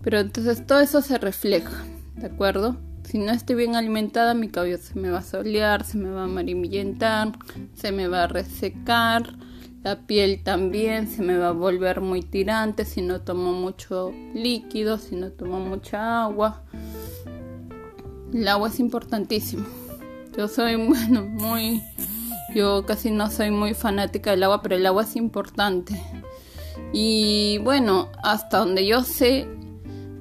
Pero 0.00 0.18
entonces 0.18 0.66
todo 0.66 0.80
eso 0.80 1.02
se 1.02 1.18
refleja, 1.18 1.84
¿de 2.16 2.28
acuerdo? 2.28 2.78
Si 3.10 3.18
no 3.18 3.32
estoy 3.32 3.56
bien 3.56 3.74
alimentada, 3.74 4.34
mi 4.34 4.48
cabello 4.48 4.78
se 4.78 4.98
me 4.98 5.10
va 5.10 5.18
a 5.18 5.22
solear, 5.22 5.84
se 5.84 5.98
me 5.98 6.10
va 6.10 6.22
a 6.22 6.24
amarillentar, 6.24 7.32
se 7.74 7.90
me 7.90 8.06
va 8.06 8.24
a 8.24 8.26
resecar 8.28 9.34
la 9.82 10.06
piel 10.06 10.42
también 10.42 11.08
se 11.08 11.22
me 11.22 11.38
va 11.38 11.48
a 11.48 11.52
volver 11.52 12.02
muy 12.02 12.20
tirante 12.20 12.84
si 12.84 13.00
no 13.00 13.22
tomo 13.22 13.52
mucho 13.52 14.12
líquido, 14.34 14.98
si 14.98 15.16
no 15.16 15.30
tomo 15.30 15.58
mucha 15.58 16.24
agua. 16.24 16.62
El 18.34 18.46
agua 18.46 18.68
es 18.68 18.78
importantísimo. 18.78 19.66
Yo 20.36 20.48
soy, 20.48 20.76
bueno, 20.86 21.24
muy... 21.24 21.82
Yo 22.54 22.84
casi 22.84 23.10
no 23.10 23.30
soy 23.30 23.50
muy 23.50 23.72
fanática 23.72 24.32
del 24.32 24.42
agua, 24.42 24.60
pero 24.60 24.76
el 24.76 24.84
agua 24.84 25.04
es 25.04 25.16
importante. 25.16 25.98
Y 26.92 27.56
bueno, 27.58 28.08
hasta 28.22 28.58
donde 28.58 28.86
yo 28.86 29.02
sé 29.02 29.48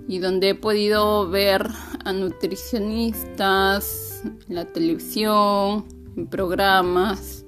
y 0.10 0.18
donde 0.18 0.50
he 0.50 0.56
podido 0.56 1.30
ver 1.30 1.68
a 2.04 2.14
nutricionistas 2.14 4.24
la 4.48 4.66
televisión, 4.66 5.86
en 6.18 6.26
programas, 6.26 7.46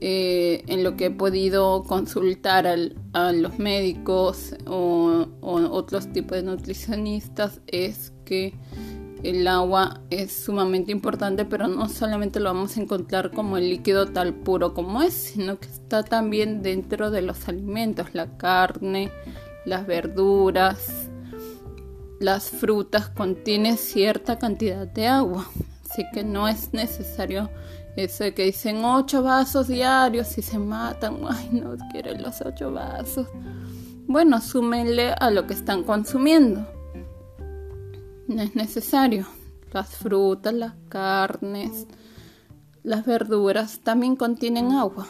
eh, 0.00 0.64
en 0.66 0.82
lo 0.82 0.96
que 0.96 1.06
he 1.06 1.10
podido 1.12 1.84
consultar 1.84 2.66
a 2.66 3.32
los 3.32 3.58
médicos 3.60 4.56
o, 4.66 5.28
otros 5.40 6.12
tipos 6.12 6.32
de 6.32 6.42
nutricionistas 6.42 7.60
es 7.68 8.12
que 8.24 8.54
el 9.22 9.46
agua 9.46 10.00
es 10.10 10.32
sumamente 10.32 10.90
importante, 10.90 11.44
pero 11.44 11.68
no 11.68 11.88
solamente 11.88 12.40
lo 12.40 12.52
vamos 12.52 12.76
a 12.76 12.80
encontrar 12.80 13.30
como 13.30 13.56
el 13.56 13.70
líquido 13.70 14.06
tal 14.06 14.34
puro 14.34 14.74
como 14.74 15.00
es, 15.00 15.14
sino 15.14 15.60
que 15.60 15.68
está 15.68 16.02
también 16.02 16.60
dentro 16.60 17.12
de 17.12 17.22
los 17.22 17.48
alimentos, 17.48 18.08
la 18.14 18.36
carne, 18.36 19.12
las 19.64 19.86
verduras, 19.86 21.03
las 22.24 22.48
frutas 22.48 23.10
contienen 23.10 23.76
cierta 23.76 24.38
cantidad 24.38 24.86
de 24.86 25.06
agua, 25.06 25.46
así 25.84 26.04
que 26.14 26.24
no 26.24 26.48
es 26.48 26.72
necesario 26.72 27.50
eso 27.96 28.24
que 28.34 28.46
dicen 28.46 28.82
ocho 28.82 29.22
vasos 29.22 29.68
diarios 29.68 30.38
y 30.38 30.42
se 30.42 30.58
matan. 30.58 31.18
Ay, 31.28 31.50
no 31.52 31.76
quieren 31.92 32.22
los 32.22 32.40
ocho 32.40 32.72
vasos. 32.72 33.28
Bueno, 34.06 34.40
súmenle 34.40 35.12
a 35.12 35.30
lo 35.30 35.46
que 35.46 35.52
están 35.52 35.84
consumiendo. 35.84 36.66
No 38.26 38.42
es 38.42 38.56
necesario. 38.56 39.26
Las 39.72 39.90
frutas, 39.90 40.54
las 40.54 40.74
carnes, 40.88 41.86
las 42.82 43.04
verduras 43.04 43.80
también 43.80 44.16
contienen 44.16 44.72
agua. 44.72 45.06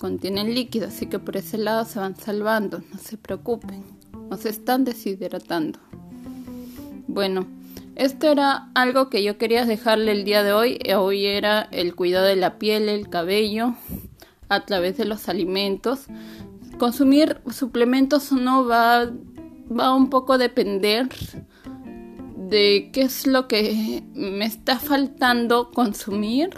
Contienen 0.00 0.52
líquido, 0.52 0.88
así 0.88 1.06
que 1.06 1.20
por 1.20 1.36
ese 1.36 1.58
lado 1.58 1.84
se 1.84 2.00
van 2.00 2.16
salvando. 2.16 2.82
No 2.90 2.98
se 2.98 3.16
preocupen. 3.16 4.01
No 4.32 4.38
se 4.38 4.48
están 4.48 4.84
deshidratando. 4.84 5.78
Bueno. 7.06 7.46
Esto 7.96 8.30
era 8.30 8.70
algo 8.72 9.10
que 9.10 9.22
yo 9.22 9.36
quería 9.36 9.66
dejarle 9.66 10.12
el 10.12 10.24
día 10.24 10.42
de 10.42 10.54
hoy. 10.54 10.78
Hoy 10.96 11.26
era 11.26 11.68
el 11.70 11.94
cuidado 11.94 12.24
de 12.24 12.36
la 12.36 12.56
piel, 12.56 12.88
el 12.88 13.10
cabello, 13.10 13.74
a 14.48 14.64
través 14.64 14.96
de 14.96 15.04
los 15.04 15.28
alimentos. 15.28 16.06
Consumir 16.78 17.42
suplementos 17.52 18.32
no 18.32 18.64
va, 18.64 19.10
va 19.70 19.94
un 19.94 20.08
poco 20.08 20.32
a 20.32 20.38
depender 20.38 21.10
de 22.48 22.88
qué 22.90 23.02
es 23.02 23.26
lo 23.26 23.46
que 23.48 24.02
me 24.14 24.46
está 24.46 24.78
faltando 24.78 25.70
consumir 25.72 26.48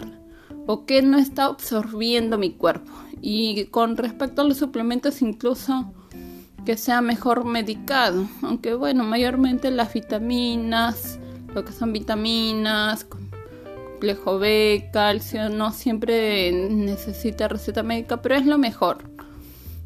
o 0.65 0.85
qué 0.85 1.01
no 1.01 1.17
está 1.17 1.43
absorbiendo 1.43 2.37
mi 2.37 2.51
cuerpo. 2.51 2.93
Y 3.21 3.65
con 3.65 3.97
respecto 3.97 4.43
a 4.43 4.45
los 4.45 4.55
suplementos, 4.55 5.21
incluso 5.21 5.91
que 6.65 6.77
sea 6.77 7.01
mejor 7.01 7.45
medicado, 7.45 8.27
aunque 8.41 8.73
bueno, 8.73 9.03
mayormente 9.03 9.71
las 9.71 9.93
vitaminas, 9.93 11.19
lo 11.53 11.63
que 11.63 11.71
son 11.71 11.93
vitaminas, 11.93 13.05
complejo 13.05 14.39
B, 14.39 14.89
calcio, 14.91 15.49
no 15.49 15.71
siempre 15.71 16.51
necesita 16.51 17.47
receta 17.47 17.83
médica, 17.83 18.21
pero 18.21 18.35
es 18.35 18.45
lo 18.45 18.57
mejor. 18.57 18.97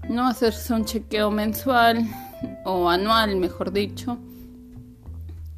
No 0.09 0.27
hacerse 0.27 0.73
un 0.73 0.85
chequeo 0.85 1.29
mensual 1.29 2.07
o 2.65 2.89
anual, 2.89 3.35
mejor 3.35 3.71
dicho, 3.71 4.17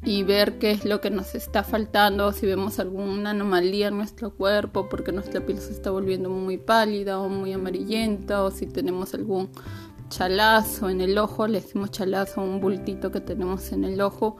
y 0.04 0.24
ver 0.24 0.58
qué 0.58 0.72
es 0.72 0.84
lo 0.84 1.00
que 1.00 1.10
nos 1.10 1.34
está 1.34 1.62
faltando, 1.62 2.32
si 2.32 2.44
vemos 2.44 2.80
alguna 2.80 3.30
anomalía 3.30 3.88
en 3.88 3.96
nuestro 3.96 4.34
cuerpo, 4.34 4.88
porque 4.88 5.12
nuestra 5.12 5.46
piel 5.46 5.58
se 5.58 5.72
está 5.72 5.90
volviendo 5.90 6.28
muy 6.28 6.58
pálida 6.58 7.20
o 7.20 7.28
muy 7.28 7.52
amarillenta, 7.52 8.42
o 8.42 8.50
si 8.50 8.66
tenemos 8.66 9.14
algún 9.14 9.48
chalazo 10.12 10.88
en 10.88 11.00
el 11.00 11.18
ojo, 11.18 11.46
le 11.46 11.60
decimos 11.60 11.90
chalazo, 11.90 12.42
un 12.42 12.60
bultito 12.60 13.10
que 13.10 13.20
tenemos 13.20 13.72
en 13.72 13.84
el 13.84 14.00
ojo 14.00 14.38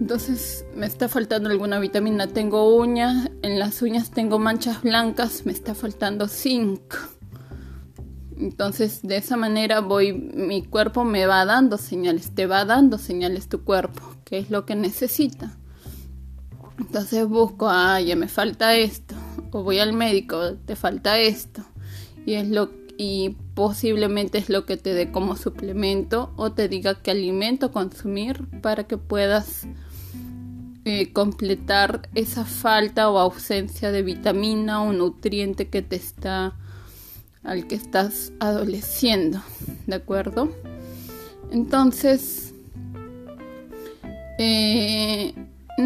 entonces 0.00 0.64
me 0.74 0.86
está 0.86 1.08
faltando 1.08 1.50
alguna 1.50 1.78
vitamina. 1.78 2.26
Tengo 2.26 2.74
uñas, 2.74 3.30
en 3.42 3.58
las 3.58 3.82
uñas 3.82 4.10
tengo 4.10 4.38
manchas 4.38 4.82
blancas, 4.82 5.44
me 5.44 5.52
está 5.52 5.74
faltando 5.74 6.26
zinc. 6.26 6.94
Entonces 8.38 9.00
de 9.02 9.18
esa 9.18 9.36
manera 9.36 9.80
voy, 9.80 10.14
mi 10.14 10.62
cuerpo 10.62 11.04
me 11.04 11.26
va 11.26 11.44
dando 11.44 11.76
señales, 11.76 12.34
te 12.34 12.46
va 12.46 12.64
dando 12.64 12.96
señales 12.96 13.50
tu 13.50 13.62
cuerpo, 13.62 14.00
que 14.24 14.38
es 14.38 14.50
lo 14.50 14.64
que 14.64 14.74
necesita. 14.74 15.58
Entonces 16.78 17.28
busco, 17.28 17.68
ah, 17.68 18.00
ya 18.00 18.16
me 18.16 18.28
falta 18.28 18.74
esto, 18.74 19.14
o 19.50 19.62
voy 19.62 19.80
al 19.80 19.92
médico, 19.92 20.54
te 20.64 20.76
falta 20.76 21.18
esto, 21.18 21.62
y 22.24 22.32
es 22.32 22.48
lo 22.48 22.79
y 23.02 23.30
posiblemente 23.54 24.36
es 24.36 24.50
lo 24.50 24.66
que 24.66 24.76
te 24.76 24.92
dé 24.92 25.10
como 25.10 25.34
suplemento 25.34 26.34
o 26.36 26.52
te 26.52 26.68
diga 26.68 27.00
qué 27.00 27.12
alimento 27.12 27.72
consumir 27.72 28.46
para 28.60 28.84
que 28.84 28.98
puedas 28.98 29.66
eh, 30.84 31.10
completar 31.10 32.10
esa 32.14 32.44
falta 32.44 33.08
o 33.08 33.18
ausencia 33.18 33.90
de 33.90 34.02
vitamina 34.02 34.82
o 34.82 34.92
nutriente 34.92 35.68
que 35.68 35.80
te 35.80 35.96
está 35.96 36.58
al 37.42 37.66
que 37.66 37.76
estás 37.76 38.34
adoleciendo, 38.38 39.40
¿de 39.86 39.94
acuerdo? 39.94 40.54
Entonces, 41.50 42.52
eh, 44.38 45.32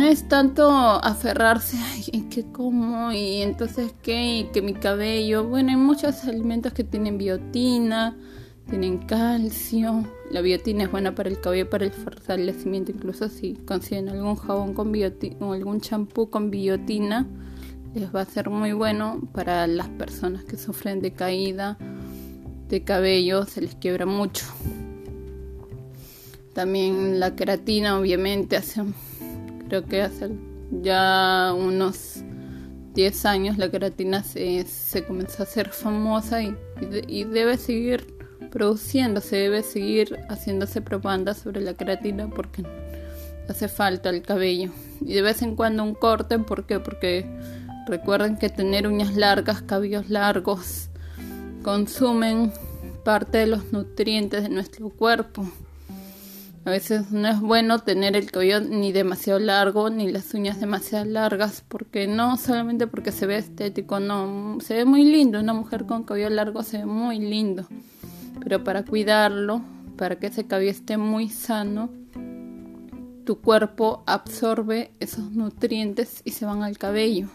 es 0.04 0.28
tanto 0.28 0.70
aferrarse 0.70 1.76
a 2.12 2.28
que 2.30 2.44
como 2.52 3.12
y 3.12 3.42
entonces 3.42 3.92
qué 4.02 4.38
y 4.38 4.44
que 4.44 4.62
mi 4.62 4.74
cabello, 4.74 5.44
bueno, 5.44 5.70
hay 5.70 5.76
muchos 5.76 6.24
alimentos 6.24 6.72
que 6.72 6.84
tienen 6.84 7.18
biotina, 7.18 8.16
tienen 8.68 8.98
calcio. 8.98 10.04
La 10.30 10.40
biotina 10.40 10.84
es 10.84 10.90
buena 10.90 11.14
para 11.14 11.28
el 11.28 11.40
cabello, 11.40 11.68
para 11.68 11.84
el 11.84 11.92
fortalecimiento. 11.92 12.92
Incluso 12.92 13.28
si 13.28 13.54
consiguen 13.54 14.08
algún 14.08 14.36
jabón 14.36 14.74
con 14.74 14.92
biotina 14.92 15.36
o 15.40 15.52
algún 15.52 15.80
champú 15.80 16.30
con 16.30 16.50
biotina, 16.50 17.26
les 17.94 18.14
va 18.14 18.22
a 18.22 18.24
ser 18.24 18.50
muy 18.50 18.72
bueno 18.72 19.20
para 19.32 19.66
las 19.66 19.88
personas 19.88 20.44
que 20.44 20.56
sufren 20.56 21.00
de 21.00 21.12
caída 21.12 21.78
de 22.68 22.82
cabello, 22.82 23.44
se 23.44 23.60
les 23.60 23.74
quiebra 23.74 24.06
mucho. 24.06 24.44
También 26.54 27.20
la 27.20 27.34
queratina, 27.36 27.98
obviamente, 27.98 28.56
hace, 28.56 28.82
creo 29.74 29.86
que 29.86 30.02
hace 30.02 30.30
ya 30.82 31.52
unos 31.56 32.22
10 32.94 33.26
años 33.26 33.58
la 33.58 33.70
queratina 33.70 34.22
se, 34.22 34.64
se 34.66 35.04
comenzó 35.04 35.42
a 35.42 35.46
hacer 35.46 35.70
famosa 35.70 36.42
y, 36.42 36.56
y 37.08 37.24
debe 37.24 37.56
seguir 37.56 38.14
produciendo, 38.52 39.20
se 39.20 39.34
debe 39.36 39.64
seguir 39.64 40.16
haciéndose 40.28 40.80
propaganda 40.80 41.34
sobre 41.34 41.60
la 41.60 41.74
queratina 41.74 42.28
porque 42.28 42.62
hace 43.48 43.66
falta 43.66 44.10
el 44.10 44.22
cabello. 44.22 44.70
Y 45.00 45.14
de 45.14 45.22
vez 45.22 45.42
en 45.42 45.56
cuando 45.56 45.82
un 45.82 45.94
corte, 45.94 46.38
¿por 46.38 46.66
qué? 46.66 46.78
Porque 46.78 47.26
recuerden 47.88 48.36
que 48.36 48.50
tener 48.50 48.86
uñas 48.86 49.16
largas, 49.16 49.62
cabellos 49.62 50.08
largos, 50.08 50.88
consumen 51.64 52.52
parte 53.04 53.38
de 53.38 53.46
los 53.48 53.72
nutrientes 53.72 54.44
de 54.44 54.50
nuestro 54.50 54.88
cuerpo. 54.90 55.44
A 56.64 56.70
veces 56.70 57.10
no 57.10 57.28
es 57.28 57.40
bueno 57.40 57.80
tener 57.80 58.16
el 58.16 58.30
cabello 58.30 58.60
ni 58.60 58.92
demasiado 58.92 59.38
largo 59.38 59.90
ni 59.90 60.10
las 60.10 60.32
uñas 60.32 60.60
demasiado 60.60 61.04
largas 61.04 61.62
porque 61.66 62.06
no 62.06 62.36
solamente 62.36 62.86
porque 62.86 63.12
se 63.12 63.26
ve 63.26 63.36
estético, 63.36 64.00
no, 64.00 64.58
se 64.60 64.74
ve 64.74 64.84
muy 64.84 65.04
lindo, 65.04 65.40
una 65.40 65.52
mujer 65.52 65.84
con 65.84 66.04
cabello 66.04 66.30
largo 66.30 66.62
se 66.62 66.78
ve 66.78 66.86
muy 66.86 67.18
lindo 67.18 67.68
pero 68.42 68.64
para 68.64 68.84
cuidarlo, 68.84 69.62
para 69.96 70.16
que 70.16 70.28
ese 70.28 70.46
cabello 70.46 70.70
esté 70.70 70.96
muy 70.96 71.28
sano, 71.28 71.90
tu 73.24 73.40
cuerpo 73.40 74.02
absorbe 74.06 74.92
esos 75.00 75.30
nutrientes 75.32 76.20
y 76.24 76.32
se 76.32 76.44
van 76.44 76.62
al 76.62 76.76
cabello. 76.76 77.28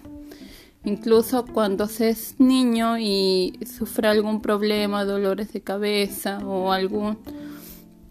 Incluso 0.85 1.45
cuando 1.45 1.87
se 1.87 2.09
es 2.09 2.39
niño 2.39 2.97
y 2.99 3.59
sufre 3.65 4.07
algún 4.07 4.41
problema, 4.41 5.03
dolores 5.03 5.51
de 5.51 5.61
cabeza 5.61 6.39
o 6.45 6.71
algún, 6.71 7.17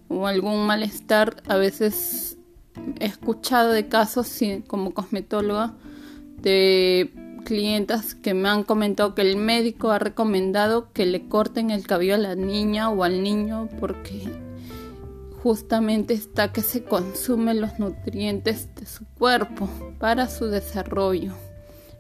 o 0.08 0.26
algún 0.26 0.66
malestar, 0.66 1.42
a 1.48 1.56
veces 1.56 2.38
he 3.00 3.06
escuchado 3.06 3.72
de 3.72 3.88
casos 3.88 4.40
como 4.66 4.92
cosmetóloga 4.92 5.74
de 6.40 7.12
clientas 7.44 8.14
que 8.14 8.34
me 8.34 8.48
han 8.48 8.62
comentado 8.62 9.14
que 9.14 9.22
el 9.22 9.36
médico 9.36 9.90
ha 9.90 9.98
recomendado 9.98 10.92
que 10.92 11.06
le 11.06 11.28
corten 11.28 11.70
el 11.70 11.86
cabello 11.86 12.14
a 12.14 12.18
la 12.18 12.34
niña 12.34 12.90
o 12.90 13.04
al 13.04 13.22
niño 13.22 13.68
porque 13.80 14.28
justamente 15.42 16.14
está 16.14 16.52
que 16.52 16.60
se 16.60 16.84
consumen 16.84 17.60
los 17.60 17.78
nutrientes 17.78 18.74
de 18.74 18.86
su 18.86 19.06
cuerpo 19.18 19.68
para 19.98 20.28
su 20.28 20.46
desarrollo. 20.46 21.32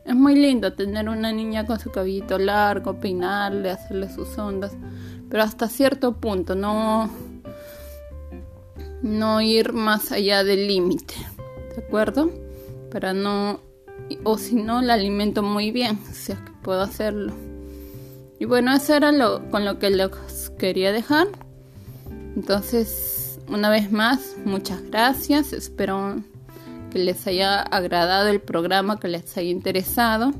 Es 0.04 0.14
muy 0.14 0.34
lindo 0.34 0.72
tener 0.72 1.08
una 1.08 1.32
niña 1.32 1.66
con 1.66 1.78
su 1.78 1.90
cabellito 1.90 2.38
largo, 2.38 2.98
peinarle, 2.98 3.70
hacerle 3.70 4.12
sus 4.12 4.36
ondas, 4.38 4.72
pero 5.28 5.42
hasta 5.42 5.68
cierto 5.68 6.16
punto, 6.16 6.54
no, 6.54 7.10
no 9.02 9.40
ir 9.40 9.72
más 9.72 10.12
allá 10.12 10.44
del 10.44 10.66
límite, 10.66 11.14
¿de 11.76 11.82
acuerdo? 11.84 12.30
Para 12.90 13.12
no 13.12 13.60
o 14.24 14.38
si 14.38 14.54
no 14.54 14.80
la 14.80 14.94
alimento 14.94 15.42
muy 15.42 15.70
bien, 15.70 15.98
si 16.12 16.32
es 16.32 16.38
que 16.38 16.52
puedo 16.62 16.82
hacerlo. 16.82 17.32
Y 18.38 18.44
bueno, 18.44 18.72
eso 18.72 18.94
era 18.94 19.12
lo 19.12 19.48
con 19.50 19.64
lo 19.64 19.78
que 19.78 19.90
les 19.90 20.10
quería 20.58 20.92
dejar. 20.92 21.28
Entonces, 22.36 23.40
una 23.48 23.68
vez 23.68 23.90
más, 23.90 24.36
muchas 24.44 24.82
gracias. 24.82 25.52
Espero 25.52 26.22
que 26.90 26.98
les 26.98 27.26
haya 27.26 27.60
agradado 27.60 28.28
el 28.28 28.40
programa, 28.40 29.00
que 29.00 29.08
les 29.08 29.36
haya 29.36 29.50
interesado 29.50 30.32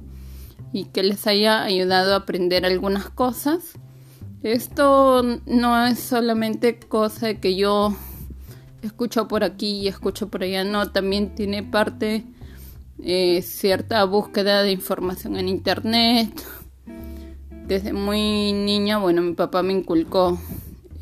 y 0.72 0.84
que 0.84 1.02
les 1.02 1.26
haya 1.26 1.64
ayudado 1.64 2.14
a 2.14 2.18
aprender 2.18 2.64
algunas 2.64 3.10
cosas. 3.10 3.72
Esto 4.42 5.22
no 5.46 5.86
es 5.86 5.98
solamente 5.98 6.78
cosa 6.78 7.26
de 7.26 7.40
que 7.40 7.56
yo 7.56 7.96
escucho 8.82 9.28
por 9.28 9.44
aquí 9.44 9.80
y 9.80 9.88
escucho 9.88 10.28
por 10.28 10.42
allá, 10.42 10.64
no, 10.64 10.90
también 10.90 11.34
tiene 11.34 11.62
parte 11.62 12.24
eh, 13.02 13.42
cierta 13.42 14.04
búsqueda 14.04 14.62
de 14.62 14.72
información 14.72 15.36
en 15.36 15.48
internet. 15.48 16.44
Desde 17.66 17.92
muy 17.92 18.52
niña, 18.52 18.98
bueno, 18.98 19.22
mi 19.22 19.34
papá 19.34 19.62
me 19.62 19.72
inculcó 19.72 20.38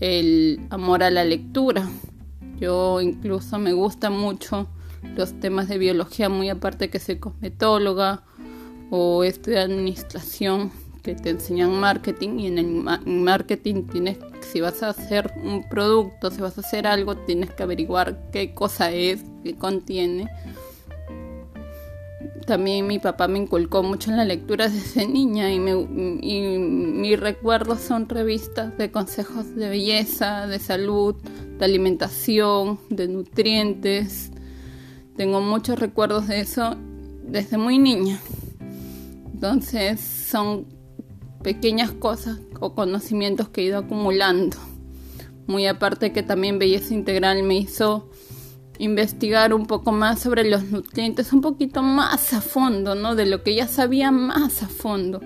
el 0.01 0.61
amor 0.71 1.03
a 1.03 1.11
la 1.11 1.25
lectura. 1.25 1.89
Yo 2.59 3.01
incluso 3.01 3.59
me 3.59 3.73
gusta 3.73 4.11
mucho 4.11 4.67
los 5.15 5.39
temas 5.39 5.69
de 5.69 5.79
biología, 5.79 6.29
muy 6.29 6.49
aparte 6.49 6.91
que 6.91 6.99
soy 6.99 7.19
cosmetóloga 7.19 8.25
o 8.91 9.25
estudio 9.25 9.61
administración 9.61 10.71
que 11.07 11.15
te 11.15 11.31
enseñan 11.31 11.79
marketing 11.79 12.41
y 12.41 12.47
en 12.49 12.59
el 12.59 12.67
marketing 13.07 13.85
tienes 13.85 14.19
si 14.53 14.61
vas 14.61 14.83
a 14.83 14.89
hacer 14.89 15.33
un 15.41 15.69
producto, 15.69 16.33
si 16.33 16.41
vas 16.41 16.59
a 16.59 16.63
hacer 16.63 16.85
algo, 16.87 17.17
tienes 17.17 17.51
que 17.51 17.63
averiguar 17.63 18.31
qué 18.33 18.53
cosa 18.53 18.91
es, 18.91 19.25
qué 19.45 19.55
contiene 19.55 20.29
también 22.47 22.87
mi 22.87 22.99
papá 22.99 23.29
me 23.29 23.39
inculcó 23.39 23.83
mucho 23.83 24.11
en 24.11 24.17
la 24.17 24.25
lectura 24.25 24.69
desde 24.69 25.07
niña 25.07 25.53
y, 25.53 25.59
mis 25.59 27.21
recuerdos 27.21 27.81
son 27.81 28.09
revistas 28.09 28.77
de 28.79 28.91
consejos 28.91 29.55
de 29.55 29.69
belleza, 29.69 30.47
de 30.47 30.59
salud, 30.59 31.17
de 31.59 31.65
alimentación, 31.65 32.79
de 32.89 33.09
nutrientes. 33.09 34.31
Tengo 35.17 35.41
muchos 35.41 35.79
recuerdos 35.79 36.29
de 36.29 36.41
eso 36.41 36.77
desde 37.25 37.59
muy 37.59 37.79
niña. 37.79 38.21
Entonces 39.35 40.01
son 40.01 40.76
pequeñas 41.43 41.93
cosas 41.93 42.39
o 42.61 42.75
conocimientos 42.75 43.49
que 43.49 43.63
he 43.63 43.65
ido 43.65 43.79
acumulando. 43.79 44.57
Muy 45.47 45.67
aparte 45.67 46.13
que 46.13 46.23
también 46.23 46.59
Belleza 46.59 46.95
Integral 46.95 47.43
me 47.43 47.57
hizo 47.57 48.11
investigar 48.79 49.55
un 49.55 49.67
poco 49.67 49.93
más 49.93 50.21
sobre 50.21 50.49
los 50.49 50.65
nutrientes, 50.65 51.33
un 51.33 51.41
poquito 51.41 51.83
más 51.83 52.33
a 52.33 52.41
fondo, 52.41 52.95
¿no? 52.95 53.15
De 53.15 53.27
lo 53.27 53.43
que 53.43 53.55
ya 53.55 53.69
sabía 53.69 54.11
más 54.11 54.63
a 54.63 54.69
fondo. 54.69 55.21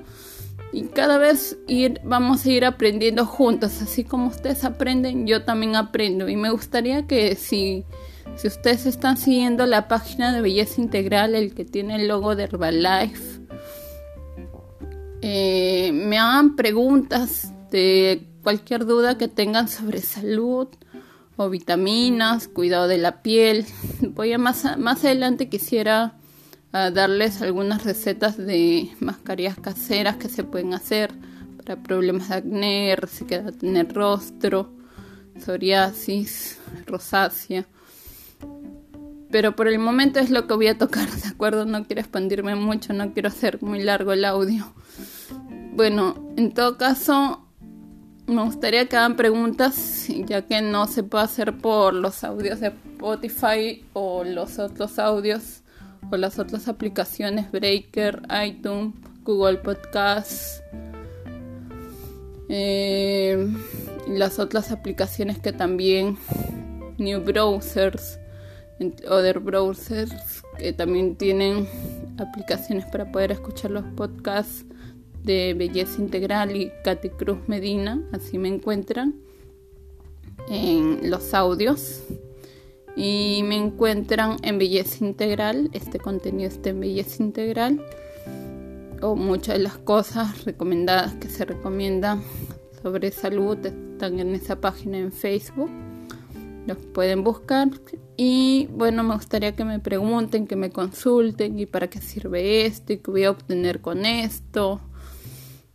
Y 0.72 0.84
cada 0.84 1.18
vez 1.18 1.58
ir, 1.66 2.00
vamos 2.04 2.44
a 2.44 2.50
ir 2.50 2.64
aprendiendo 2.64 3.26
juntos, 3.26 3.82
así 3.82 4.04
como 4.04 4.28
ustedes 4.28 4.64
aprenden, 4.64 5.26
yo 5.26 5.44
también 5.44 5.74
aprendo. 5.74 6.28
Y 6.28 6.36
me 6.36 6.50
gustaría 6.50 7.06
que 7.06 7.34
si, 7.34 7.84
si 8.36 8.46
ustedes 8.46 8.86
están 8.86 9.16
siguiendo 9.16 9.66
la 9.66 9.88
página 9.88 10.32
de 10.32 10.40
Belleza 10.40 10.80
Integral, 10.80 11.34
el 11.34 11.54
que 11.54 11.64
tiene 11.64 11.96
el 11.96 12.06
logo 12.06 12.36
de 12.36 12.44
Herbalife, 12.44 13.39
eh, 15.22 15.90
me 15.92 16.18
hagan 16.18 16.56
preguntas 16.56 17.52
de 17.70 18.26
cualquier 18.42 18.86
duda 18.86 19.18
que 19.18 19.28
tengan 19.28 19.68
sobre 19.68 20.00
salud 20.00 20.68
o 21.36 21.48
vitaminas, 21.48 22.48
cuidado 22.48 22.88
de 22.88 22.98
la 22.98 23.22
piel. 23.22 23.66
Voy 24.00 24.32
a 24.32 24.38
más, 24.38 24.78
más 24.78 25.04
adelante 25.04 25.48
quisiera 25.48 26.14
ah, 26.72 26.90
darles 26.90 27.42
algunas 27.42 27.84
recetas 27.84 28.36
de 28.36 28.90
mascarillas 29.00 29.58
caseras 29.58 30.16
que 30.16 30.28
se 30.28 30.44
pueden 30.44 30.74
hacer 30.74 31.10
para 31.56 31.82
problemas 31.82 32.28
de 32.28 32.34
acné, 32.36 32.96
resequedad 32.96 33.54
en 33.62 33.76
el 33.76 33.88
rostro, 33.88 34.70
psoriasis, 35.38 36.58
rosácea. 36.86 37.66
Pero 39.30 39.54
por 39.54 39.68
el 39.68 39.78
momento 39.78 40.18
es 40.18 40.30
lo 40.30 40.46
que 40.46 40.54
voy 40.54 40.66
a 40.66 40.78
tocar, 40.78 41.08
¿de 41.22 41.28
acuerdo? 41.28 41.64
No 41.64 41.84
quiero 41.84 42.00
expandirme 42.00 42.54
mucho, 42.54 42.92
no 42.92 43.12
quiero 43.12 43.28
hacer 43.28 43.62
muy 43.62 43.82
largo 43.82 44.12
el 44.12 44.24
audio. 44.24 44.72
Bueno, 45.72 46.14
en 46.36 46.52
todo 46.52 46.76
caso, 46.76 47.46
me 48.26 48.42
gustaría 48.44 48.86
que 48.86 48.96
hagan 48.96 49.16
preguntas, 49.16 50.06
ya 50.26 50.42
que 50.42 50.62
no 50.62 50.86
se 50.86 51.02
puede 51.02 51.24
hacer 51.24 51.58
por 51.58 51.94
los 51.94 52.24
audios 52.24 52.60
de 52.60 52.68
Spotify 52.68 53.84
o 53.92 54.24
los 54.24 54.58
otros 54.58 54.98
audios 54.98 55.62
o 56.10 56.16
las 56.16 56.38
otras 56.38 56.68
aplicaciones 56.68 57.50
Breaker, 57.50 58.22
iTunes, 58.44 58.94
Google 59.22 59.58
Podcasts, 59.58 60.62
eh, 62.48 63.48
las 64.08 64.38
otras 64.38 64.72
aplicaciones 64.72 65.38
que 65.38 65.52
también, 65.52 66.18
New 66.98 67.20
Browsers, 67.20 68.18
other 69.08 69.38
browsers 69.38 70.42
que 70.58 70.72
también 70.72 71.16
tienen 71.16 71.68
aplicaciones 72.18 72.86
para 72.86 73.10
poder 73.12 73.32
escuchar 73.32 73.70
los 73.70 73.84
podcasts 73.96 74.64
de 75.22 75.54
Belleza 75.54 76.00
Integral 76.00 76.56
y 76.56 76.72
Katy 76.84 77.10
Cruz 77.10 77.38
Medina, 77.46 78.02
así 78.12 78.38
me 78.38 78.48
encuentran 78.48 79.14
en 80.48 81.10
los 81.10 81.34
audios. 81.34 82.02
Y 82.96 83.42
me 83.44 83.56
encuentran 83.56 84.36
en 84.42 84.58
Belleza 84.58 85.04
Integral, 85.04 85.70
este 85.72 85.98
contenido 85.98 86.48
está 86.48 86.70
en 86.70 86.80
Belleza 86.80 87.22
Integral 87.22 87.80
o 89.00 89.16
muchas 89.16 89.56
de 89.56 89.62
las 89.62 89.78
cosas 89.78 90.44
recomendadas 90.44 91.14
que 91.14 91.28
se 91.28 91.44
recomiendan 91.44 92.22
sobre 92.82 93.10
salud 93.12 93.58
están 93.64 94.18
en 94.18 94.34
esa 94.34 94.60
página 94.60 94.98
en 94.98 95.12
Facebook. 95.12 95.70
Los 96.66 96.76
pueden 96.78 97.24
buscar. 97.24 97.68
Y 98.16 98.68
bueno 98.72 99.02
me 99.02 99.14
gustaría 99.14 99.56
que 99.56 99.64
me 99.64 99.78
pregunten 99.78 100.46
que 100.46 100.56
me 100.56 100.70
consulten 100.70 101.58
y 101.58 101.66
para 101.66 101.88
qué 101.88 102.00
sirve 102.00 102.66
esto 102.66 102.92
y 102.92 102.98
qué 102.98 103.10
voy 103.10 103.24
a 103.24 103.30
obtener 103.30 103.80
con 103.80 104.04
esto 104.04 104.80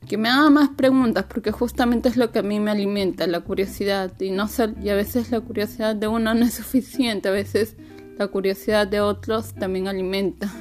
que 0.08 0.18
me 0.18 0.30
haga 0.30 0.50
más 0.50 0.70
preguntas 0.70 1.26
porque 1.28 1.52
justamente 1.52 2.10
es 2.10 2.18
lo 2.18 2.32
que 2.32 2.40
a 2.40 2.44
mí 2.44 2.60
me 2.60 2.72
alimenta 2.72 3.28
la 3.28 3.42
curiosidad 3.42 4.14
y 4.20 4.32
no 4.32 4.48
y 4.82 4.90
a 4.90 4.96
veces 4.96 5.32
la 5.32 5.42
curiosidad 5.42 5.96
de 5.96 6.08
uno 6.08 6.34
no 6.34 6.46
es 6.46 6.54
suficiente 6.54 7.30
a 7.30 7.32
veces 7.32 7.76
la 8.18 8.28
curiosidad 8.28 8.88
de 8.88 9.02
otros 9.02 9.54
también 9.54 9.88
alimenta 9.88 10.52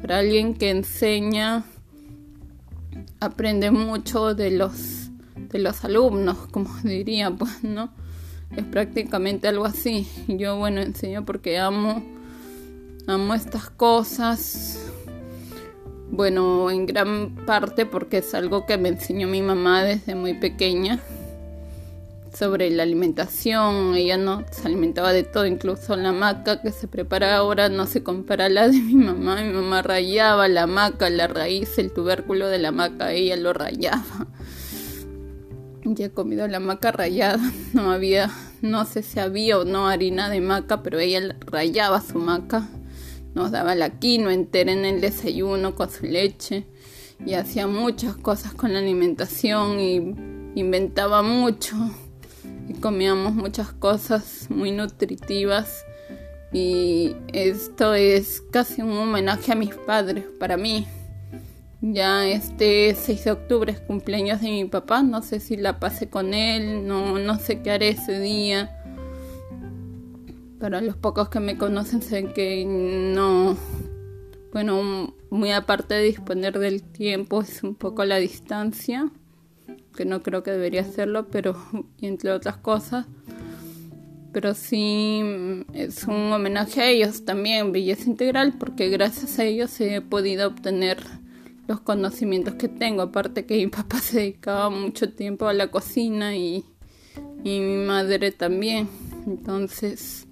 para 0.00 0.18
alguien 0.18 0.54
que 0.54 0.70
enseña 0.70 1.64
aprende 3.20 3.70
mucho 3.70 4.34
de 4.34 4.50
los 4.50 5.10
de 5.36 5.58
los 5.58 5.84
alumnos 5.84 6.38
como 6.50 6.74
diría 6.84 7.30
pues 7.30 7.64
no 7.64 7.90
es 8.54 8.64
prácticamente 8.64 9.48
algo 9.48 9.64
así. 9.64 10.08
Yo, 10.28 10.56
bueno, 10.58 10.80
enseño 10.80 11.24
porque 11.24 11.58
amo, 11.58 12.02
amo 13.06 13.34
estas 13.34 13.70
cosas. 13.70 14.85
Bueno, 16.10 16.70
en 16.70 16.86
gran 16.86 17.34
parte 17.46 17.84
porque 17.84 18.18
es 18.18 18.34
algo 18.34 18.64
que 18.64 18.78
me 18.78 18.90
enseñó 18.90 19.26
mi 19.26 19.42
mamá 19.42 19.82
desde 19.82 20.14
muy 20.14 20.34
pequeña 20.34 21.00
sobre 22.32 22.70
la 22.70 22.84
alimentación. 22.84 23.94
Ella 23.94 24.16
no 24.16 24.44
se 24.50 24.66
alimentaba 24.66 25.12
de 25.12 25.24
todo, 25.24 25.46
incluso 25.46 25.96
la 25.96 26.12
maca 26.12 26.62
que 26.62 26.70
se 26.70 26.86
prepara 26.86 27.36
ahora 27.36 27.68
no 27.68 27.86
se 27.86 28.02
compara 28.02 28.46
a 28.46 28.48
la 28.48 28.68
de 28.68 28.78
mi 28.78 28.94
mamá. 28.94 29.42
Mi 29.42 29.52
mamá 29.52 29.82
rayaba 29.82 30.46
la 30.48 30.66
maca, 30.66 31.10
la 31.10 31.26
raíz, 31.26 31.76
el 31.78 31.92
tubérculo 31.92 32.48
de 32.48 32.58
la 32.58 32.72
maca, 32.72 33.12
ella 33.12 33.36
lo 33.36 33.52
rayaba. 33.52 34.28
Ya 35.84 36.06
he 36.06 36.10
comido 36.10 36.46
la 36.48 36.60
maca 36.60 36.92
rayada. 36.92 37.52
No 37.72 37.90
había, 37.90 38.30
no 38.62 38.84
sé 38.84 39.02
si 39.02 39.20
había 39.20 39.58
o 39.58 39.64
no 39.64 39.88
harina 39.88 40.28
de 40.30 40.40
maca, 40.40 40.82
pero 40.82 40.98
ella 40.98 41.36
rayaba 41.46 42.00
su 42.00 42.18
maca. 42.18 42.68
Nos 43.36 43.50
daba 43.50 43.74
la 43.74 43.90
quinoa 43.90 44.32
entera 44.32 44.72
en 44.72 44.86
el 44.86 45.02
desayuno 45.02 45.74
con 45.74 45.90
su 45.90 46.06
leche. 46.06 46.64
Y 47.26 47.34
hacía 47.34 47.66
muchas 47.66 48.16
cosas 48.16 48.54
con 48.54 48.72
la 48.72 48.78
alimentación 48.78 49.78
y 49.78 49.96
inventaba 50.58 51.20
mucho. 51.22 51.76
Y 52.66 52.72
comíamos 52.80 53.34
muchas 53.34 53.74
cosas 53.74 54.46
muy 54.48 54.72
nutritivas. 54.72 55.84
Y 56.50 57.14
esto 57.34 57.92
es 57.92 58.42
casi 58.50 58.80
un 58.80 58.96
homenaje 58.96 59.52
a 59.52 59.54
mis 59.54 59.74
padres 59.74 60.24
para 60.40 60.56
mí. 60.56 60.86
Ya 61.82 62.26
este 62.26 62.94
6 62.94 63.24
de 63.24 63.30
octubre 63.32 63.70
es 63.70 63.80
cumpleaños 63.80 64.40
de 64.40 64.48
mi 64.48 64.64
papá, 64.64 65.02
no 65.02 65.20
sé 65.20 65.40
si 65.40 65.58
la 65.58 65.78
pasé 65.78 66.08
con 66.08 66.32
él, 66.32 66.88
no, 66.88 67.18
no 67.18 67.38
sé 67.38 67.60
qué 67.60 67.72
haré 67.72 67.90
ese 67.90 68.18
día. 68.18 68.82
Para 70.66 70.80
los 70.80 70.96
pocos 70.96 71.28
que 71.28 71.38
me 71.38 71.56
conocen 71.56 72.02
sé 72.02 72.32
que 72.32 72.64
no, 72.66 73.56
bueno, 74.52 75.14
muy 75.30 75.52
aparte 75.52 75.94
de 75.94 76.02
disponer 76.02 76.58
del 76.58 76.82
tiempo 76.82 77.40
es 77.40 77.62
un 77.62 77.76
poco 77.76 78.04
la 78.04 78.16
distancia, 78.16 79.08
que 79.96 80.04
no 80.04 80.24
creo 80.24 80.42
que 80.42 80.50
debería 80.50 80.80
hacerlo, 80.80 81.28
pero 81.28 81.56
entre 82.00 82.32
otras 82.32 82.56
cosas. 82.56 83.06
Pero 84.32 84.54
sí 84.54 85.22
es 85.72 86.02
un 86.02 86.32
homenaje 86.32 86.80
a 86.80 86.90
ellos 86.90 87.24
también, 87.24 87.70
Belleza 87.70 88.10
Integral, 88.10 88.54
porque 88.58 88.88
gracias 88.88 89.38
a 89.38 89.44
ellos 89.44 89.80
he 89.80 90.00
podido 90.00 90.48
obtener 90.48 90.98
los 91.68 91.78
conocimientos 91.78 92.54
que 92.54 92.66
tengo. 92.66 93.02
Aparte 93.02 93.46
que 93.46 93.54
mi 93.58 93.68
papá 93.68 94.00
se 94.00 94.18
dedicaba 94.18 94.68
mucho 94.70 95.12
tiempo 95.12 95.46
a 95.46 95.54
la 95.54 95.70
cocina 95.70 96.34
y, 96.34 96.64
y 97.44 97.60
mi 97.60 97.86
madre 97.86 98.32
también. 98.32 98.88
Entonces 99.28 100.25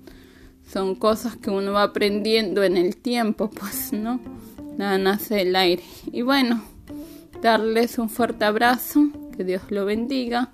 son 0.71 0.95
cosas 0.95 1.37
que 1.37 1.51
uno 1.51 1.73
va 1.73 1.85
aprendiendo 1.85 2.63
en 2.63 2.77
el 2.77 2.97
tiempo, 2.97 3.51
pues, 3.51 3.93
¿no? 3.93 4.21
Nada 4.77 4.99
nace 4.99 5.37
del 5.37 5.55
aire. 5.55 5.83
Y 6.11 6.23
bueno, 6.23 6.63
darles 7.43 7.99
un 7.99 8.09
fuerte 8.09 8.45
abrazo, 8.45 9.09
que 9.37 9.45
Dios 9.45 9.63
lo 9.71 9.85
bendiga 9.85 10.53